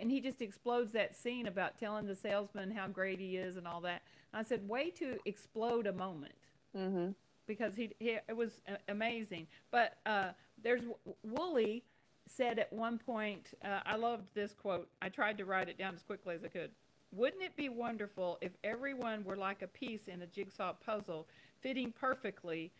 [0.00, 3.66] and he just explodes that scene about telling the salesman how great he is and
[3.68, 4.02] all that.
[4.32, 6.34] And I said, way to explode a moment
[6.76, 7.10] hmm
[7.50, 9.48] because he, he it was amazing.
[9.72, 10.28] But uh,
[10.62, 10.82] there's
[11.24, 11.82] Woolly
[12.28, 14.88] said at one point, uh, I loved this quote.
[15.02, 16.70] I tried to write it down as quickly as I could.
[17.10, 21.26] Wouldn't it be wonderful if everyone were like a piece in a jigsaw puzzle,
[21.60, 22.70] fitting perfectly,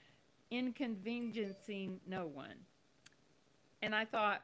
[0.52, 2.54] inconveniencing no one?
[3.82, 4.42] And I thought,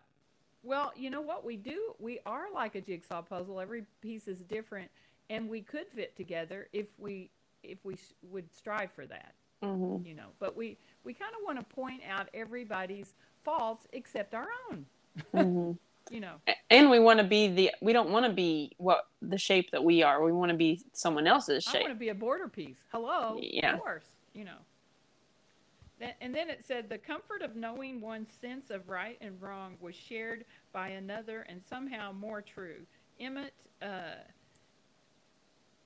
[0.64, 1.94] well, you know what we do?
[2.00, 3.60] We are like a jigsaw puzzle.
[3.60, 4.90] Every piece is different,
[5.30, 7.30] and we could fit together if we
[7.62, 9.34] if we would strive for that.
[9.62, 10.06] Mm-hmm.
[10.06, 13.14] You know, but we we kind of want to point out everybody's
[13.44, 14.86] faults except our own.
[15.34, 15.72] Mm-hmm.
[16.14, 16.34] you know,
[16.70, 19.82] and we want to be the we don't want to be what the shape that
[19.82, 20.22] we are.
[20.22, 21.76] We want to be someone else's shape.
[21.76, 22.78] I want to be a border piece.
[22.92, 24.06] Hello, yeah, of course.
[24.34, 24.58] You know.
[26.20, 29.94] And then it said the comfort of knowing one's sense of right and wrong was
[29.94, 32.82] shared by another and somehow more true.
[33.18, 34.20] Emmett, uh,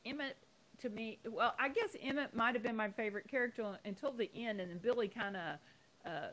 [0.04, 0.36] Emmett
[0.80, 4.60] to me, well, I guess Emmett might have been my favorite character until the end,
[4.60, 5.58] and then Billy kind of,
[6.04, 6.28] uh,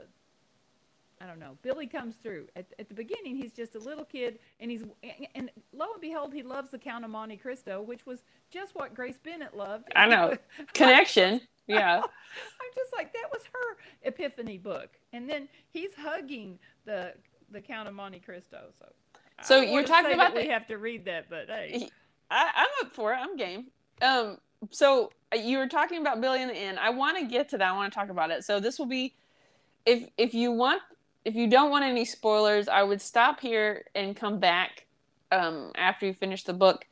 [1.20, 1.58] I don't know.
[1.62, 3.36] Billy comes through at, at the beginning.
[3.36, 4.84] He's just a little kid, and he's
[5.36, 8.94] and lo and behold, he loves the Count of Monte Cristo, which was just what
[8.94, 9.86] Grace Bennett loved.
[9.96, 10.36] I know
[10.74, 11.42] connection.
[11.68, 17.14] Yeah, I'm just like that was her epiphany book, and then he's hugging the
[17.52, 18.70] the Count of Monte Cristo.
[18.80, 18.86] So,
[19.44, 20.42] so you're talking about the...
[20.42, 21.90] we have to read that, but hey,
[22.32, 23.18] I, I'm up for it.
[23.18, 23.68] I'm game.
[24.02, 24.38] Um,
[24.72, 26.78] so uh, you were talking about Billy in the Inn.
[26.78, 27.70] I want to get to that.
[27.70, 28.44] I want to talk about it.
[28.44, 29.14] So this will be,
[29.86, 30.82] if if you want,
[31.26, 34.86] if you don't want any spoilers, I would stop here and come back
[35.32, 36.86] um, after you finish the book,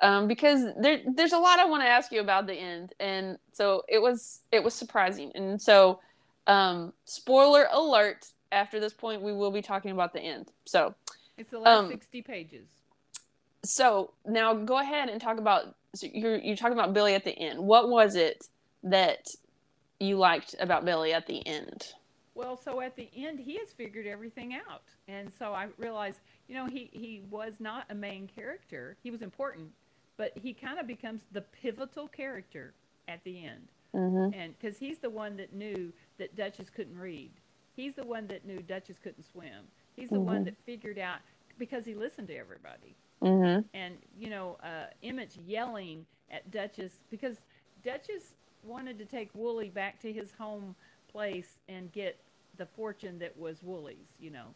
[0.00, 3.38] um, because there there's a lot I want to ask you about the end, and
[3.52, 6.00] so it was it was surprising, and so
[6.46, 8.26] um, spoiler alert.
[8.52, 10.50] After this point, we will be talking about the end.
[10.64, 10.92] So
[11.38, 12.66] it's the last um, sixty pages.
[13.62, 17.36] So now go ahead and talk about so you're you're talking about Billy at the
[17.38, 17.58] end.
[17.58, 18.46] What was it
[18.84, 19.26] that
[19.98, 21.92] you liked about Billy at the end?
[22.34, 26.54] Well, so at the end, he has figured everything out, and so I realized, you
[26.54, 28.96] know, he he was not a main character.
[29.02, 29.70] He was important,
[30.16, 32.74] but he kind of becomes the pivotal character
[33.08, 34.32] at the end, mm-hmm.
[34.38, 37.32] and because he's the one that knew that Duchess couldn't read,
[37.74, 39.66] he's the one that knew Duchess couldn't swim.
[39.96, 40.24] He's the mm-hmm.
[40.24, 41.18] one that figured out
[41.58, 42.96] because he listened to everybody.
[43.22, 43.60] Mm-hmm.
[43.74, 47.36] And you know, uh, Emmett yelling at Duchess because
[47.84, 50.74] Duchess wanted to take Woolly back to his home
[51.10, 52.18] place and get
[52.56, 54.46] the fortune that was Woolly's, you know.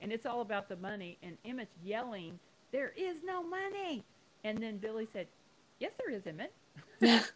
[0.00, 1.18] And it's all about the money.
[1.22, 2.38] And Emmett yelling,
[2.72, 4.04] "There is no money!"
[4.44, 5.28] And then Billy said,
[5.78, 6.52] "Yes, there is, Emmett."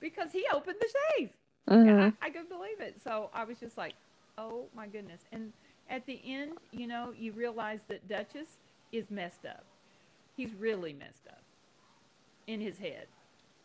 [0.00, 1.30] because he opened the safe.
[1.68, 2.16] Mm-hmm.
[2.22, 3.00] I, I couldn't believe it.
[3.02, 3.94] So I was just like,
[4.38, 5.52] "Oh my goodness!" And
[5.88, 8.58] at the end, you know, you realize that Duchess
[8.92, 9.64] is messed up.
[10.36, 11.42] He's really messed up
[12.46, 13.06] in his head.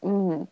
[0.03, 0.43] Mm-hmm.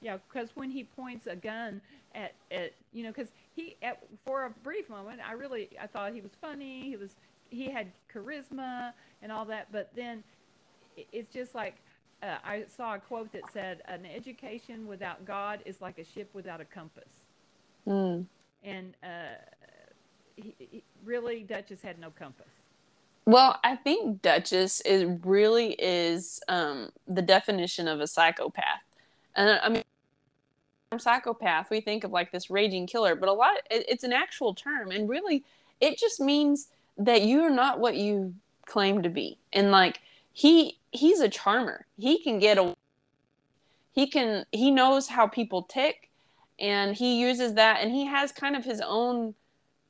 [0.00, 1.80] Yeah, because when he points a gun
[2.14, 6.12] at, at you know, because he at, for a brief moment, I really I thought
[6.12, 6.82] he was funny.
[6.82, 7.16] He was
[7.50, 10.24] he had charisma and all that, but then
[10.96, 11.76] it's just like
[12.22, 16.30] uh, I saw a quote that said, "An education without God is like a ship
[16.32, 17.12] without a compass."
[17.86, 18.26] Mm.
[18.64, 19.36] And uh,
[20.36, 22.61] he, he, really, Duchess had no compass.
[23.24, 28.82] Well, I think Duchess is really is um, the definition of a psychopath,
[29.36, 29.82] and I mean,
[30.98, 34.54] psychopath we think of like this raging killer, but a lot it, it's an actual
[34.54, 35.44] term, and really,
[35.80, 38.34] it just means that you're not what you
[38.66, 40.00] claim to be, and like
[40.32, 41.86] he he's a charmer.
[41.98, 42.74] He can get a
[43.92, 46.10] he can he knows how people tick,
[46.58, 49.34] and he uses that, and he has kind of his own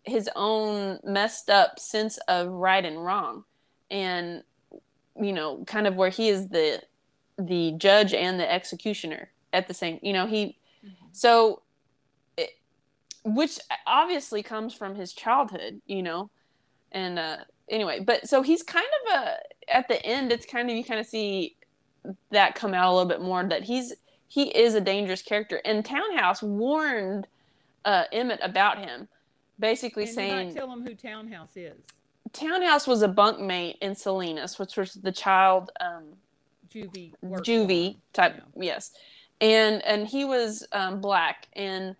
[0.05, 3.45] his own messed up sense of right and wrong.
[3.91, 4.43] And
[5.21, 6.81] you know kind of where he is the
[7.39, 11.07] the judge and the executioner at the same you know he mm-hmm.
[11.13, 11.63] so
[12.37, 12.51] it,
[13.25, 16.31] which obviously comes from his childhood you know?
[16.93, 17.39] And uh
[17.69, 19.37] anyway but so he's kind of a
[19.75, 21.57] at the end it's kind of you kind of see
[22.31, 23.95] that come out a little bit more that he's
[24.29, 25.61] he is a dangerous character.
[25.65, 27.27] And townhouse warned
[27.85, 29.09] uh emmett about him
[29.59, 31.77] basically and saying tell them who Townhouse is.
[32.33, 36.05] Townhouse was a bunkmate in Salinas, which was the child um,
[36.73, 38.37] juvie juvie type.
[38.37, 38.65] Yeah.
[38.65, 38.93] Yes,
[39.41, 41.49] and and he was um, black.
[41.55, 41.97] And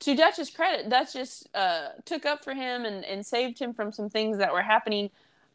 [0.00, 4.08] to Dutch's credit, Duchess uh, took up for him and and saved him from some
[4.08, 5.10] things that were happening.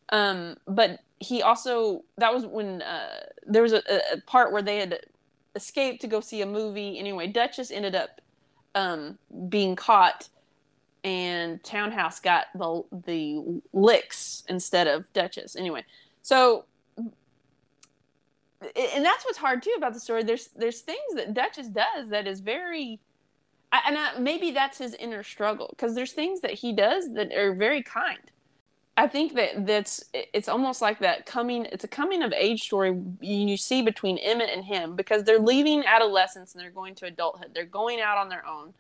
[0.10, 3.81] Um, but he also that was when uh, there was a,
[4.13, 4.99] a, part where they had
[5.55, 6.99] escaped to go see a movie.
[6.99, 8.21] Anyway, Duchess ended up
[8.75, 9.17] um,
[9.49, 10.29] being caught
[11.03, 15.55] and Townhouse got the the licks instead of Duchess.
[15.55, 15.83] Anyway,
[16.21, 16.65] so
[18.62, 20.23] and that's what's hard too about the story.
[20.23, 22.99] There's there's things that Duchess does that is very
[23.71, 27.53] and I, maybe that's his inner struggle because there's things that he does that are
[27.53, 28.19] very kind.
[28.95, 31.65] I think that that's it's almost like that coming.
[31.65, 35.86] It's a coming of age story you see between Emmett and him because they're leaving
[35.86, 37.51] adolescence and they're going to adulthood.
[37.53, 38.73] They're going out on their own.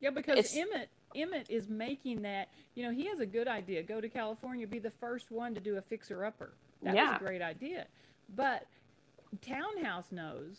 [0.00, 2.48] Yeah, because it's, Emmett Emmett is making that.
[2.74, 3.82] You know, he has a good idea.
[3.82, 6.52] Go to California, be the first one to do a fixer upper.
[6.82, 7.12] That yeah.
[7.12, 7.86] was a great idea.
[8.34, 8.66] But
[9.40, 10.58] Townhouse knows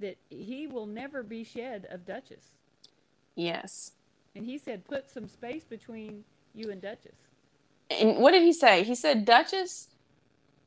[0.00, 2.44] that he will never be shed of Duchess.
[3.36, 3.92] Yes.
[4.34, 7.16] And he said, put some space between you and Duchess.
[7.90, 8.82] And what did he say?
[8.82, 9.88] He said Duchess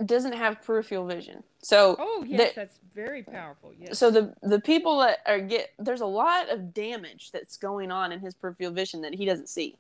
[0.06, 1.44] doesn't have peripheral vision.
[1.60, 3.74] So Oh yes, the, that's very powerful.
[3.78, 3.98] Yes.
[3.98, 8.12] So the the people that are get there's a lot of damage that's going on
[8.12, 9.78] in his peripheral vision that he doesn't see.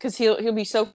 [0.00, 0.88] Cuz he'll he'll be so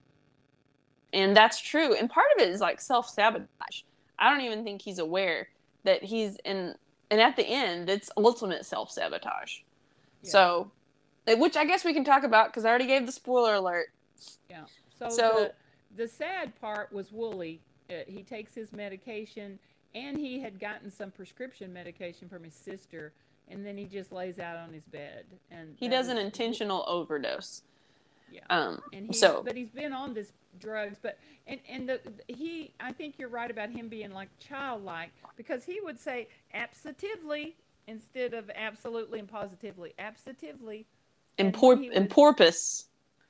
[1.12, 1.94] and that's true.
[1.94, 3.82] And part of it is like self-sabotage.
[4.18, 5.48] I don't even think he's aware
[5.84, 6.74] that he's in
[7.10, 9.60] and at the end it's ultimate self-sabotage.
[10.22, 10.30] Yeah.
[10.30, 10.72] So
[11.26, 13.86] eh, which I guess we can talk about because I already gave the spoiler alert.
[14.50, 14.64] Yeah.
[14.98, 15.50] So, so
[15.96, 17.62] the, the sad part was Woolly.
[17.90, 19.58] Uh, he takes his medication,
[19.94, 23.12] and he had gotten some prescription medication from his sister,
[23.48, 25.24] and then he just lays out on his bed.
[25.50, 27.62] And he does an intentional overdose.
[28.30, 28.40] Yeah.
[28.50, 28.80] Um.
[28.92, 32.72] And he, so, but he's been on this drugs, but and and the he.
[32.80, 37.54] I think you're right about him being like childlike because he would say absolutely
[37.86, 39.94] instead of absolutely and positively.
[39.98, 40.86] Absentively
[41.38, 42.86] and por- in porpoise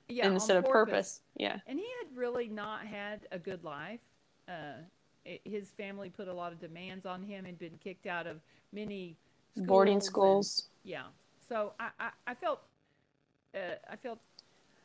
[0.08, 1.20] yeah, instead of purpose.
[1.36, 1.58] Yeah.
[1.66, 4.00] And he had really not had a good life.
[4.48, 4.82] Uh,
[5.44, 8.40] his family put a lot of demands on him and been kicked out of
[8.72, 9.16] many
[9.52, 10.68] schools boarding schools.
[10.84, 11.02] And, yeah.
[11.48, 12.60] So I, I, I felt
[13.54, 14.18] uh, I felt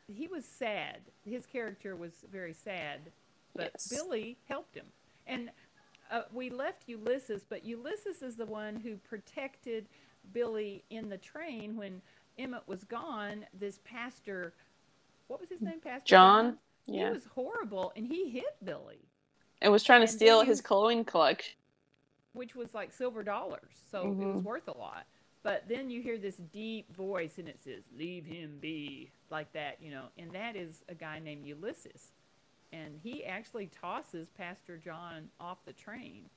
[0.06, 0.98] he was sad.
[1.24, 3.00] His character was very sad,
[3.54, 3.88] but yes.
[3.88, 4.86] Billy helped him.
[5.26, 5.50] And
[6.10, 9.86] uh, we left Ulysses, but Ulysses is the one who protected
[10.32, 12.02] Billy in the train when
[12.38, 14.52] Emmett was gone, this pastor,
[15.28, 15.80] what was his name?
[15.80, 16.44] Pastor John.
[16.44, 16.58] John?
[16.86, 17.06] Yeah.
[17.06, 19.09] He was horrible, and he hit Billy.
[19.62, 21.54] And was trying to and steal his coin collection,
[22.32, 24.22] which was like silver dollars, so mm-hmm.
[24.22, 24.48] it was mm-hmm.
[24.48, 25.06] worth a lot.
[25.42, 29.78] But then you hear this deep voice, and it says, "Leave him be," like that,
[29.80, 30.04] you know.
[30.18, 32.12] And that is a guy named Ulysses,
[32.72, 36.28] and he actually tosses Pastor John off the train.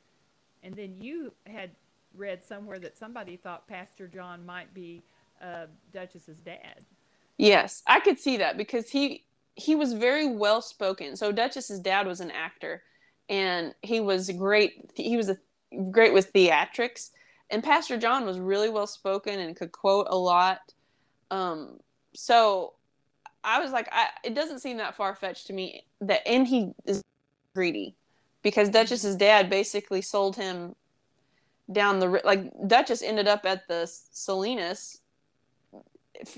[0.64, 1.72] And then you had
[2.16, 5.04] read somewhere that somebody thought Pastor John might be
[5.42, 6.86] uh, Duchess's dad.
[7.38, 11.16] Yes, I could see that because he he was very well spoken.
[11.16, 12.82] So Duchess's dad was an actor,
[13.30, 14.92] and he was great.
[14.96, 15.38] He was a,
[15.92, 17.12] great with theatrics,
[17.50, 20.60] and Pastor John was really well spoken and could quote a lot.
[21.32, 21.80] Um,
[22.14, 22.74] so
[23.44, 26.74] I was like, I, it doesn't seem that far fetched to me that, and he
[26.86, 27.02] is
[27.56, 27.96] greedy
[28.42, 30.76] because Duchess's dad basically sold him
[31.72, 35.00] down the like Duchess ended up at the Salinas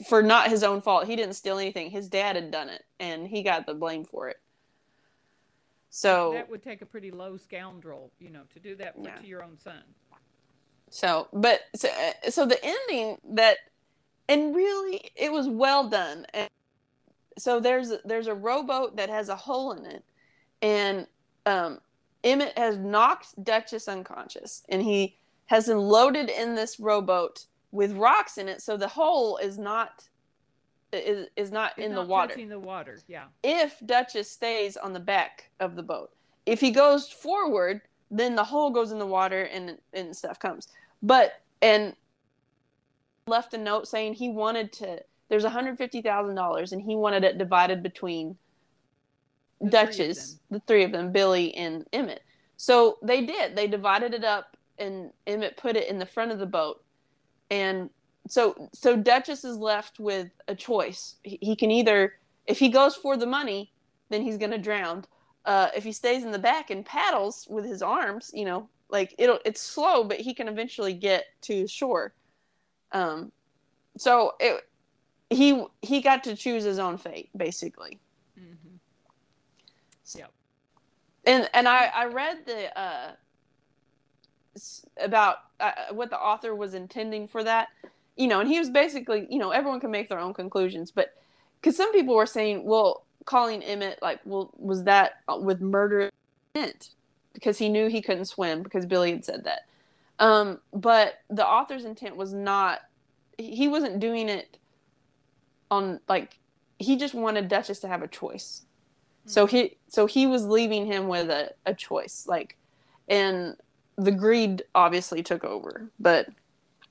[0.07, 1.07] for not his own fault.
[1.07, 1.89] He didn't steal anything.
[1.89, 4.37] His dad had done it, and he got the blame for it.
[5.95, 9.15] So that would take a pretty low scoundrel, you know, to do that for, yeah.
[9.15, 9.81] to your own son.
[10.89, 11.87] So, but so,
[12.29, 13.59] so the ending that,
[14.27, 16.25] and really, it was well done.
[16.33, 16.49] And
[17.37, 20.03] so there's there's a rowboat that has a hole in it,
[20.61, 21.07] and
[21.45, 21.79] um,
[22.25, 28.37] Emmett has knocked Duchess unconscious, and he has them loaded in this rowboat with rocks
[28.37, 30.09] in it, so the hole is not
[30.91, 32.33] is is not in not the water.
[32.33, 33.25] Touching the water, yeah.
[33.43, 36.11] If Duchess stays on the back of the boat,
[36.45, 40.67] if he goes forward, then the hole goes in the water and and stuff comes.
[41.01, 41.95] But and
[43.27, 45.01] left a note saying he wanted to.
[45.29, 48.37] There's hundred fifty thousand dollars, and he wanted it divided between
[49.59, 52.21] the Duchess, three the three of them, Billy and Emmett.
[52.57, 53.55] So they did.
[53.55, 56.81] They divided it up, and Emmett put it in the front of the boat
[57.49, 57.89] and
[58.27, 61.15] so so Duchess is left with a choice.
[61.23, 62.13] He, he can either
[62.45, 63.71] if he goes for the money,
[64.09, 65.05] then he's gonna drown.
[65.45, 69.13] Uh, if he stays in the back and paddles with his arms, you know, like
[69.17, 72.13] it'll it's slow, but he can eventually get to shore.
[72.91, 73.31] Um,
[73.97, 74.67] so it
[75.29, 77.99] he he got to choose his own fate, basically.
[78.39, 78.75] Mm-hmm.
[80.17, 80.31] Yep.
[81.25, 83.11] And and I I read the uh
[84.97, 87.67] about uh, what the author was intending for that
[88.15, 91.13] you know and he was basically you know everyone can make their own conclusions but
[91.59, 96.09] because some people were saying well calling emmett like well was that with murder
[96.55, 96.89] intent?
[97.33, 99.67] Because he knew he couldn't swim because billy had said that.
[100.17, 102.79] Um, but the author's intent was not
[103.37, 104.57] he wasn't doing it
[105.69, 106.37] on like
[106.79, 108.61] he just wanted duchess to have a choice.
[109.21, 109.29] Mm-hmm.
[109.31, 112.57] so he so he was leaving him with a, a choice like
[113.07, 113.57] and
[113.97, 116.27] the greed obviously took over, but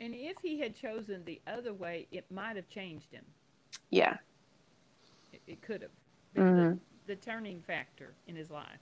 [0.04, 3.24] And if he had chosen the other way, it might have changed him.
[3.90, 4.18] Yeah.
[5.32, 5.90] It, it could have.
[6.36, 6.78] Mhm.
[7.06, 8.80] the, the turning factor in his life.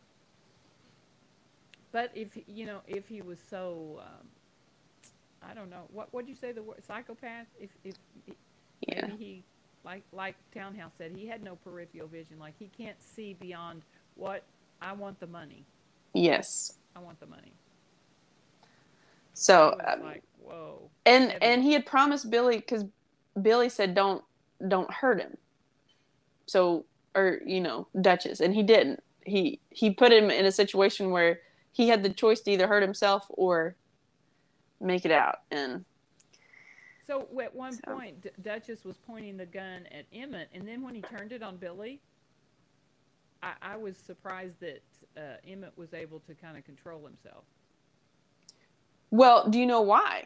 [1.92, 4.26] But if you know, if he was so, um,
[5.48, 7.46] I don't know, what would you say the word psychopath?
[7.60, 7.94] If if
[8.88, 9.06] Yeah.
[9.06, 9.44] maybe he,
[9.84, 12.38] like like Townhouse said, he had no peripheral vision.
[12.40, 13.82] Like he can't see beyond
[14.16, 14.42] what
[14.80, 15.64] I want the money.
[16.14, 16.78] Yes.
[16.96, 17.52] I want the money.
[19.42, 20.88] So um, like whoa.
[21.04, 22.84] and and he had promised Billy because
[23.40, 24.22] Billy said don't
[24.68, 25.36] don't hurt him.
[26.46, 26.84] So
[27.16, 29.02] or you know Duchess, and he didn't.
[29.24, 31.40] He he put him in a situation where
[31.72, 33.74] he had the choice to either hurt himself or
[34.80, 35.40] make it out.
[35.50, 35.84] And
[37.04, 40.82] So at one So- point, D- Duchess was pointing the gun at Emmett, and then
[40.82, 42.00] when he turned it on Billy,
[43.42, 44.82] I, I was surprised that
[45.16, 47.44] uh, Emmett was able to kind of control himself.
[49.12, 50.24] Well, do you know why?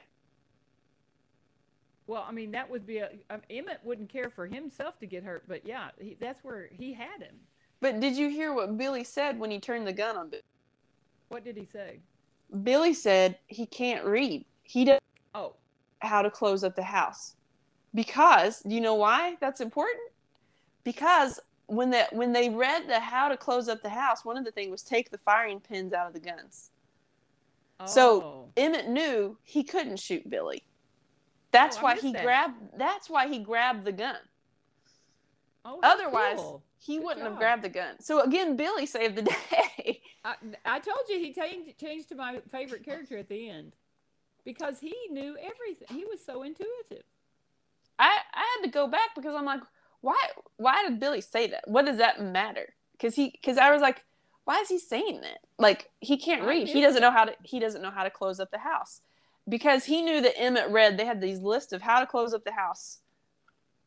[2.06, 5.24] Well, I mean, that would be a um, Emmett wouldn't care for himself to get
[5.24, 7.34] hurt, but yeah, he, that's where he had him.
[7.80, 10.42] But did you hear what Billy said when he turned the gun on Billy?
[11.28, 11.98] What did he say?
[12.62, 14.44] Billy said he can't read.
[14.62, 15.02] He doesn't
[15.34, 15.54] Oh, know
[16.08, 17.34] how to close up the house.
[17.92, 20.12] Because, do you know why that's important?
[20.84, 24.44] Because when the when they read the how to close up the house, one of
[24.44, 26.70] the things was take the firing pins out of the guns.
[27.84, 30.62] So- oh, Emmett knew he couldn't shoot Billy.
[31.52, 32.22] That's Oh, why he that.
[32.22, 34.16] grabbed that's why he grabbed the gun.
[35.64, 36.62] oh, Otherwise, cool.
[36.78, 38.00] he Good wouldn't have grabbed the gun.
[38.00, 40.02] So again, Billy saved the day.
[40.24, 43.74] I, I told you he changed changed to my favorite character at the end
[44.44, 45.88] because he knew everything.
[45.96, 47.04] He was so intuitive.
[47.98, 49.60] I I had to go back because I'm like,
[50.00, 50.16] why
[50.56, 51.64] why did Billy say that?
[51.68, 52.74] What does that matter?
[52.92, 54.04] Because he because I was like,
[54.46, 55.40] why is he saying that?
[55.58, 56.68] Like he can't read.
[56.68, 59.02] He doesn't know how to he doesn't know how to close up the house.
[59.48, 62.44] Because he knew that Emmett read they had these lists of how to close up
[62.44, 63.00] the house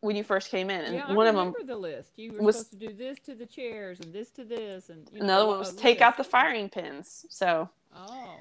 [0.02, 2.12] when you first came in, and yeah, one I of them remember the list.
[2.18, 5.10] You were was- supposed to do this to the chairs and this to this, and
[5.14, 7.26] you know, another one was take out the firing pins.
[7.30, 8.36] So Oh,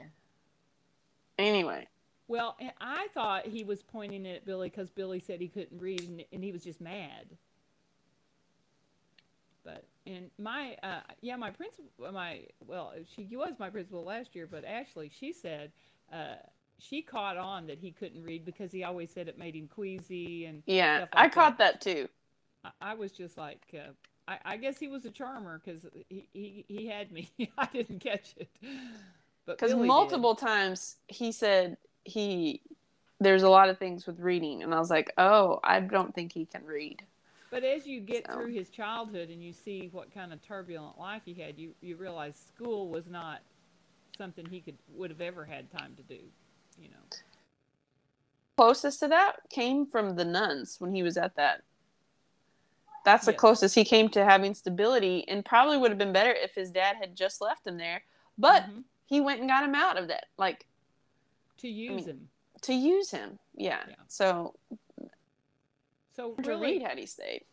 [1.39, 1.87] anyway,
[2.27, 6.01] well, I thought he was pointing it at Billy because Billy said he couldn't read,
[6.03, 7.27] and, and he was just mad.
[10.09, 14.64] And my uh, yeah, my principal, my well, she was my principal last year, but
[14.64, 15.72] Ashley, she said.
[16.12, 16.36] Uh,
[16.80, 20.44] she caught on that he couldn't read because he always said it made him queasy
[20.44, 22.09] and yeah, Stuff I caught that too.
[22.64, 23.90] I, I was just like, uh,
[24.28, 27.30] I, I guess he was a charmer because he, he, he had me.
[27.59, 28.48] I didn't catch it.
[29.44, 29.88] But Because Billy did.
[29.88, 32.61] multiple times he said he
[33.20, 36.32] there's a lot of things with reading, and I was like, oh, I don't think
[36.32, 37.02] he can read.
[37.51, 38.34] But as you get So.
[38.34, 41.96] through his childhood and you see what kind of turbulent life he had, you, you
[41.96, 43.40] realize school was not
[44.16, 46.20] something he could would have ever had time to do.
[46.80, 47.16] You know.
[48.57, 51.62] closest to that came from the nuns when he was at that.
[53.05, 56.55] That's the closest he came to having stability, and probably would have been better if
[56.55, 58.03] his dad had just left him there.
[58.36, 58.84] But Mhm.
[59.07, 60.66] he went and got him out of that, like
[61.59, 62.30] to use mean, him.
[62.62, 63.38] to use him.
[63.55, 63.84] Yeah.
[63.88, 63.94] Yeah.
[64.09, 64.55] So
[66.19, 67.45] So to really, read had he stayed.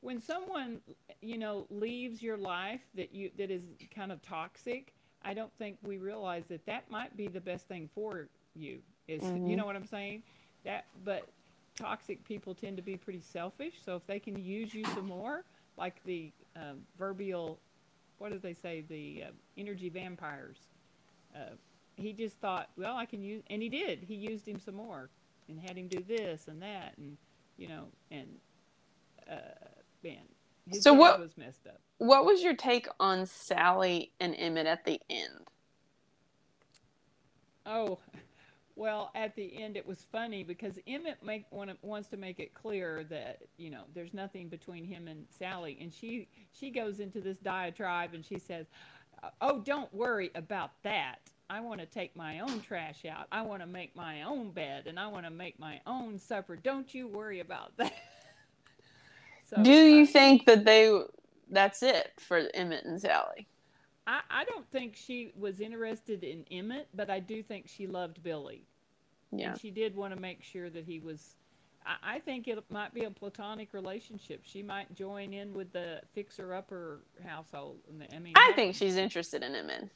[0.00, 0.80] when someone
[1.22, 3.64] you know leaves your life that you that is
[3.94, 7.88] kind of toxic i don't think we realize that that might be the best thing
[7.94, 9.56] for you is you Mhm.
[9.56, 10.22] know what i'm saying?
[10.64, 11.28] That but
[11.76, 13.74] toxic people tend to be pretty selfish.
[13.84, 15.44] So if they can use you some more
[15.76, 17.60] like the um, verbial
[18.18, 18.82] what do they say?
[18.88, 20.58] The uh, energy vampires.
[21.34, 21.56] Uh,
[21.96, 24.04] he just thought well i can use and he did.
[24.04, 25.10] He used him some more
[25.48, 27.18] and had him do this and that and
[27.56, 28.28] you know and
[29.30, 29.34] uh,
[30.02, 30.22] man
[30.80, 35.00] So what- was messed up What was your take on Sally and Emmett at the
[35.08, 35.48] end?
[37.66, 37.98] Oh,
[38.76, 43.04] well, at the end it was funny because Emmett make wants to make it clear
[43.04, 47.38] that you know there's nothing between him and Sally, and she she goes into this
[47.38, 48.66] diatribe and she says,
[49.40, 51.30] "Oh, don't worry about that.
[51.50, 53.26] I want to take my own trash out.
[53.30, 56.56] I want to make my own bed, and I want to make my own supper.
[56.56, 57.92] Don't you worry about that."
[59.50, 60.98] so, Do you uh, think that they
[61.50, 63.46] that's it for Emmett and Sally?
[64.06, 68.22] I, I don't think she was interested in Emmett, but I do think she loved
[68.22, 68.66] Billy.
[69.32, 69.50] Yeah.
[69.50, 71.36] And she did want to make sure that he was.
[71.86, 74.42] I, I think it might be a platonic relationship.
[74.44, 77.78] She might join in with the fixer upper household.
[77.88, 79.90] And the- I mean, I think she's interested in Emmett.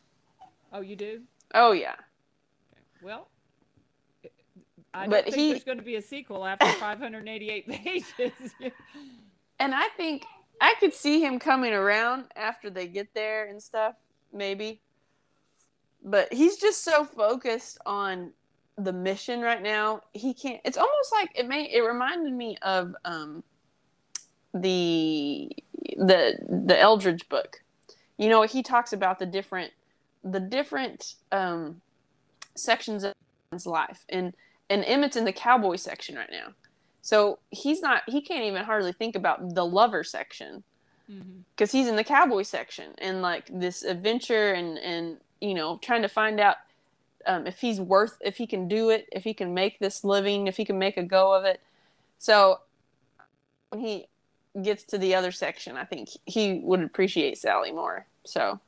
[0.72, 1.22] Oh, you do?
[1.54, 1.92] Oh yeah.
[1.92, 2.80] Okay.
[3.02, 3.28] Well,
[4.94, 8.32] I don't But think he- there's going to be a sequel after 588 pages.
[9.60, 10.24] And I think
[10.60, 13.94] I could see him coming around after they get there and stuff,
[14.32, 14.80] maybe.
[16.04, 18.32] But he's just so focused on
[18.76, 20.02] the mission right now.
[20.12, 20.60] He can't.
[20.64, 21.64] It's almost like it may.
[21.72, 23.42] It reminded me of um,
[24.54, 25.50] the
[25.96, 27.62] the the Eldredge book.
[28.16, 29.72] You know, he talks about the different
[30.24, 31.80] the different um,
[32.54, 33.14] sections of
[33.52, 34.34] his life, and
[34.70, 36.52] and Emmett's in the cowboy section right now.
[37.02, 38.02] So he's not.
[38.06, 40.62] He can't even hardly think about the lover section
[41.08, 41.78] because mm-hmm.
[41.78, 46.08] he's in the cowboy section and like this adventure and and you know trying to
[46.08, 46.56] find out
[47.26, 50.46] um, if he's worth if he can do it if he can make this living
[50.46, 51.60] if he can make a go of it
[52.18, 52.60] so
[53.70, 54.06] when he
[54.62, 58.60] gets to the other section i think he would appreciate sally more so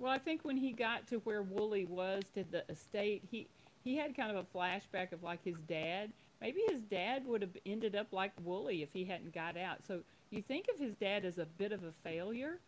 [0.00, 3.48] well i think when he got to where woolly was to the estate he
[3.84, 7.56] he had kind of a flashback of like his dad maybe his dad would have
[7.66, 11.24] ended up like woolly if he hadn't got out so you think of his dad
[11.24, 12.58] as a bit of a failure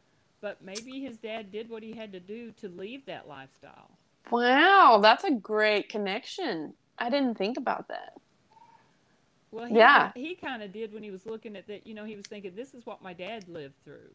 [0.41, 3.91] but maybe his dad did what he had to do to leave that lifestyle
[4.31, 6.75] Wow, that's a great connection.
[6.99, 8.15] I didn't think about that.
[9.51, 11.87] Well, he, yeah, he kind of did when he was looking at that.
[11.87, 14.15] You know, he was thinking, "This is what my dad lived through."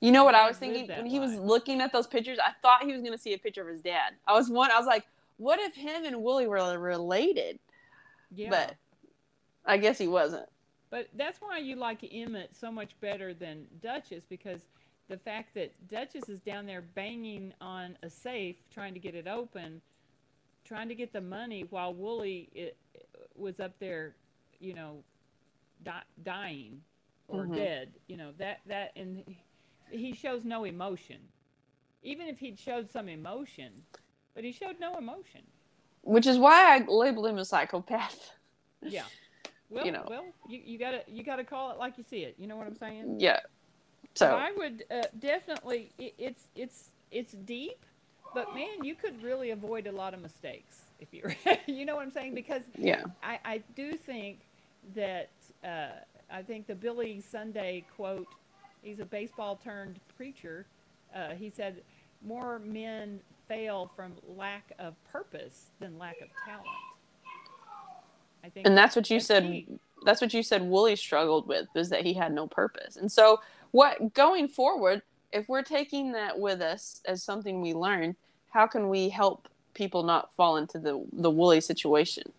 [0.00, 2.38] You know what I was thinking when he was looking at those pictures?
[2.38, 4.12] I thought he was going to see a picture of his dad.
[4.26, 4.70] I was one.
[4.70, 5.06] I was like,
[5.38, 7.58] "What if him and Willie were related?"
[8.34, 8.74] Yeah, but
[9.64, 10.48] I guess he wasn't.
[10.90, 14.60] But that's why you like Emmett so much better than Duchess because
[15.08, 19.26] the fact that Duchess is down there banging on a safe, trying to get it
[19.26, 19.80] open,
[20.64, 22.76] trying to get the money, while Woolly it,
[23.34, 24.14] was up there,
[24.60, 25.02] you know,
[25.84, 26.80] di- dying
[27.28, 27.54] or mm-hmm.
[27.54, 27.92] dead.
[28.08, 29.24] You know that that and
[29.90, 31.18] he shows no emotion.
[32.02, 33.72] Even if he'd showed some emotion,
[34.34, 35.42] but he showed no emotion.
[36.02, 38.32] Which is why I labeled him a psychopath.
[38.82, 39.02] Yeah.
[39.68, 40.06] Well, you know.
[40.08, 42.36] well, you, you gotta you gotta call it like you see it.
[42.38, 43.18] You know what I'm saying?
[43.18, 43.40] Yeah.
[44.14, 45.90] So I would uh, definitely.
[45.98, 47.84] It, it's it's it's deep,
[48.32, 51.24] but man, you could really avoid a lot of mistakes if you
[51.66, 54.38] you know what I'm saying because yeah, I I do think
[54.94, 55.30] that
[55.64, 55.88] uh,
[56.30, 58.28] I think the Billy Sunday quote.
[58.82, 60.66] He's a baseball turned preacher.
[61.14, 61.82] Uh, he said,
[62.24, 66.66] "More men fail from lack of purpose than lack of talent."
[68.44, 69.42] I think, and that's what you that's said.
[69.44, 69.66] Key.
[70.04, 70.62] That's what you said.
[70.62, 73.40] Woolly struggled with was that he had no purpose, and so
[73.72, 75.02] what going forward
[75.32, 78.16] if we're taking that with us as something we learned
[78.50, 82.32] how can we help people not fall into the the woolly situation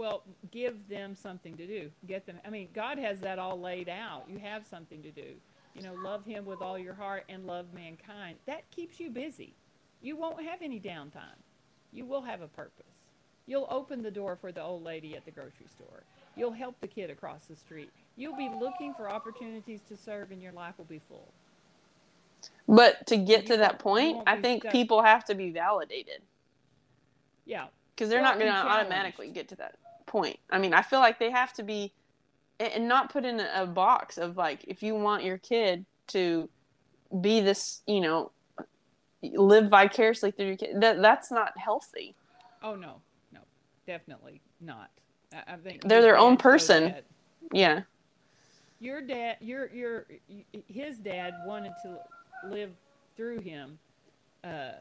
[0.00, 1.90] well give them something to do.
[2.06, 4.24] Get them i mean god has that all laid out.
[4.28, 5.34] You have something to do.
[5.74, 8.36] You know love him with all your heart and love mankind.
[8.46, 9.54] That keeps you busy.
[10.00, 11.38] You won't have any downtime.
[11.92, 12.86] You will have a purpose.
[13.46, 16.04] You'll open the door for the old lady at the grocery store.
[16.36, 17.90] You'll help the kid across the street.
[18.16, 21.32] You'll be looking for opportunities to serve, and your life will be full.
[22.68, 24.72] But to get to that point, I think stuck.
[24.72, 26.22] people have to be validated.
[27.44, 27.66] Yeah.
[27.94, 29.74] Because they're well, not going to automatically get to that
[30.10, 30.38] point.
[30.50, 31.92] I mean, I feel like they have to be,
[32.58, 36.48] and not put in a box of like, if you want your kid to
[37.20, 38.32] be this, you know,
[39.22, 42.14] live vicariously through your kid, that, that's not healthy.
[42.62, 42.96] Oh, no.
[43.32, 43.40] No.
[43.86, 44.90] Definitely not.
[45.32, 46.94] I, I think they're their own person.
[47.52, 47.82] Yeah
[48.80, 50.06] your dad, your your
[50.66, 51.98] his dad wanted to
[52.48, 52.70] live
[53.16, 53.78] through him
[54.42, 54.72] uh,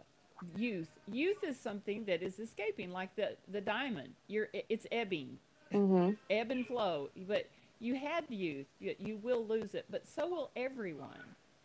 [0.56, 0.90] youth.
[1.12, 4.14] Youth is something that is escaping, like the the diamond.
[4.28, 5.38] You're it's ebbing,
[5.74, 6.12] mm-hmm.
[6.30, 7.10] ebb and flow.
[7.28, 7.48] But
[7.80, 11.10] you had youth, you, you will lose it, but so will everyone.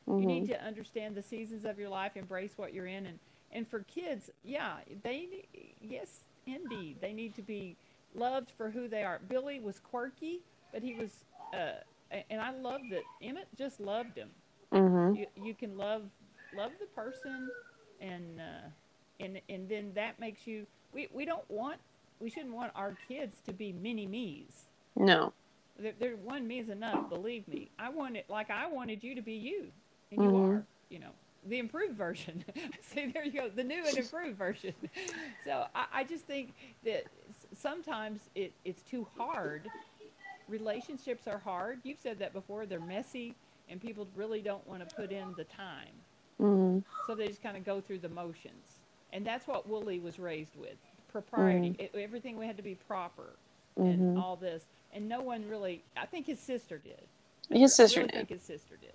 [0.09, 0.21] Mm-hmm.
[0.21, 0.53] You need mm-hmm.
[0.53, 3.19] to understand the seasons of your life, embrace what you're in, and
[3.53, 5.47] and for kids, yeah, they
[5.81, 7.77] yes, indeed, they need to be
[8.15, 9.21] loved for who they are.
[9.29, 10.41] Billy was quirky,
[10.73, 11.11] but he was.
[11.53, 11.81] Uh,
[12.31, 14.29] and I love that Emmett just loved him.
[14.73, 15.17] Mm-hmm.
[15.17, 16.03] You, you can love
[16.57, 17.51] love the person,
[18.01, 18.69] and uh,
[19.21, 20.67] and and then that makes you.
[20.93, 21.79] We, we don't want
[22.21, 24.67] we shouldn't want our kids to be mini me's.
[24.97, 25.33] No.
[25.79, 27.09] There, there one me is enough.
[27.09, 27.71] Believe me.
[27.79, 29.67] I want it like I wanted you to be you,
[30.11, 30.53] and you mm-hmm.
[30.53, 30.67] are.
[30.91, 31.11] You know
[31.47, 32.43] the improved version.
[32.81, 34.75] See, there you go, the new and improved version.
[35.45, 36.55] So I, I just think
[36.87, 37.05] that
[37.53, 39.69] sometimes it, it's too hard
[40.49, 41.81] relationships are hard.
[41.83, 42.67] You've said that before.
[42.67, 43.35] They're messy,
[43.69, 45.95] and people really don't want to put in the time.
[46.41, 46.81] Mm-hmm.
[47.07, 48.79] So they just kind of go through the motions.
[49.13, 50.77] And that's what Woolly was raised with
[51.11, 51.71] propriety.
[51.71, 51.97] Mm-hmm.
[51.97, 53.37] It, everything we had to be proper
[53.77, 54.19] and mm-hmm.
[54.19, 54.65] all this.
[54.93, 57.03] And no one really, I think his sister did.
[57.51, 58.17] His sister really did.
[58.17, 58.93] think his sister did.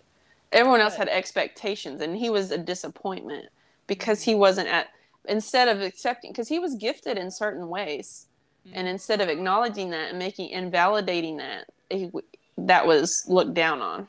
[0.52, 3.50] Everyone else had expectations, and he was a disappointment
[3.86, 4.88] because he wasn't at,
[5.26, 8.26] instead of accepting, because he was gifted in certain ways
[8.74, 12.12] and instead of acknowledging that and making invalidating that, he,
[12.58, 14.08] that was looked down on.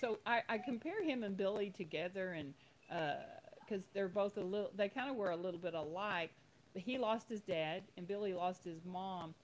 [0.00, 2.54] So I, I compare him and Billy together, and
[2.88, 6.30] because uh, they're both a little, they kind of were a little bit alike.
[6.74, 9.34] he lost his dad and Billy lost his mom.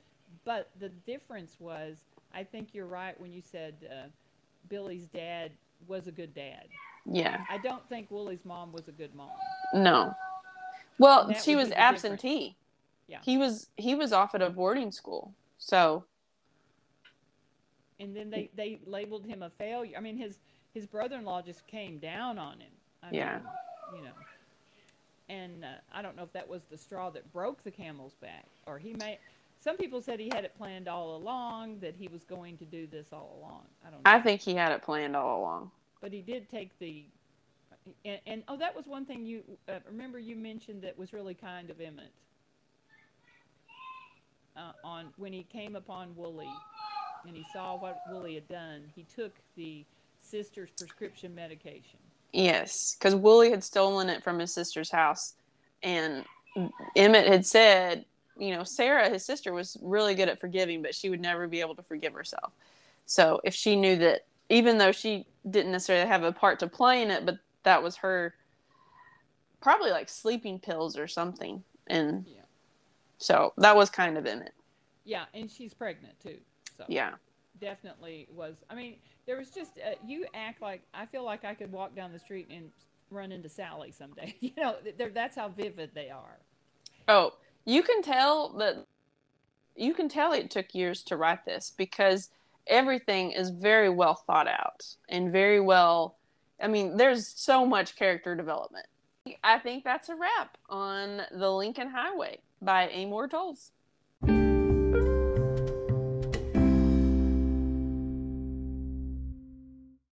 [0.45, 1.99] But the difference was,
[2.33, 4.09] I think you're right when you said uh,
[4.69, 5.53] Billy's dad
[5.87, 6.67] was a good dad.
[7.05, 7.45] Yeah.
[7.51, 9.31] I don't think Woolly's mom was a good mom.
[9.75, 10.15] No.
[10.99, 12.05] Well, she was be the difference.
[12.05, 12.57] absentee.
[13.07, 13.19] Yeah.
[13.23, 15.35] He was he was off at a boarding school.
[15.59, 16.05] So
[18.01, 19.97] And then they, they labeled him a failure.
[19.97, 20.39] I mean, his
[20.75, 22.73] his brother-in-law just came down on him.
[23.03, 23.39] I Yeah.
[23.93, 24.13] Mean, you know.
[25.29, 28.47] And uh, I don't know if that was the straw that broke the camel's back,
[28.67, 29.19] or he may.
[29.59, 32.87] Some people said he had it planned all along, that he was going to do
[32.87, 33.63] this all along.
[33.87, 34.11] I don't know.
[34.11, 35.71] I think he had it planned all along.
[36.01, 37.05] but he did take the
[38.05, 41.35] and, and oh that was one thing you uh, remember you mentioned that was really
[41.35, 42.13] kind of emmett
[44.57, 46.49] uh, on when he came upon woolly
[47.27, 49.85] and he saw what woolly had done he took the
[50.21, 51.99] sister's prescription medication
[52.37, 55.35] Yes, because Woolly had stolen it from his sister's house,
[55.85, 56.25] and
[56.97, 58.05] Emmett had said,
[58.37, 61.61] you know, Sarah, his sister, was really good at forgiving, but she would never be
[61.61, 62.53] able to forgive herself.
[63.07, 67.03] So if she knew that, even though she didn't necessarily have a part to play
[67.03, 68.35] in it, but that was her,
[69.61, 72.43] probably like sleeping pills or something, and Yeah.
[73.19, 74.55] so that was kind of Emmett.
[75.05, 76.39] yeah and she's pregnant too
[76.77, 77.13] so Yeah,
[77.61, 78.65] definitely was.
[78.71, 78.97] I mean
[79.27, 82.19] there was just uh, you act like i feel like i could walk down the
[82.19, 82.71] street and
[83.11, 84.35] run into sally someday.
[84.41, 84.77] You know
[85.15, 86.39] that's how vivid they are.
[87.09, 88.85] Oh, you can tell that
[89.77, 92.31] you can tell it took years to write this because
[92.67, 96.17] everything is very well thought out and very well
[96.61, 98.87] I mean, there's so much character development.
[99.43, 103.73] I think that's a wrap on The Lincoln Highway by Amor Towles.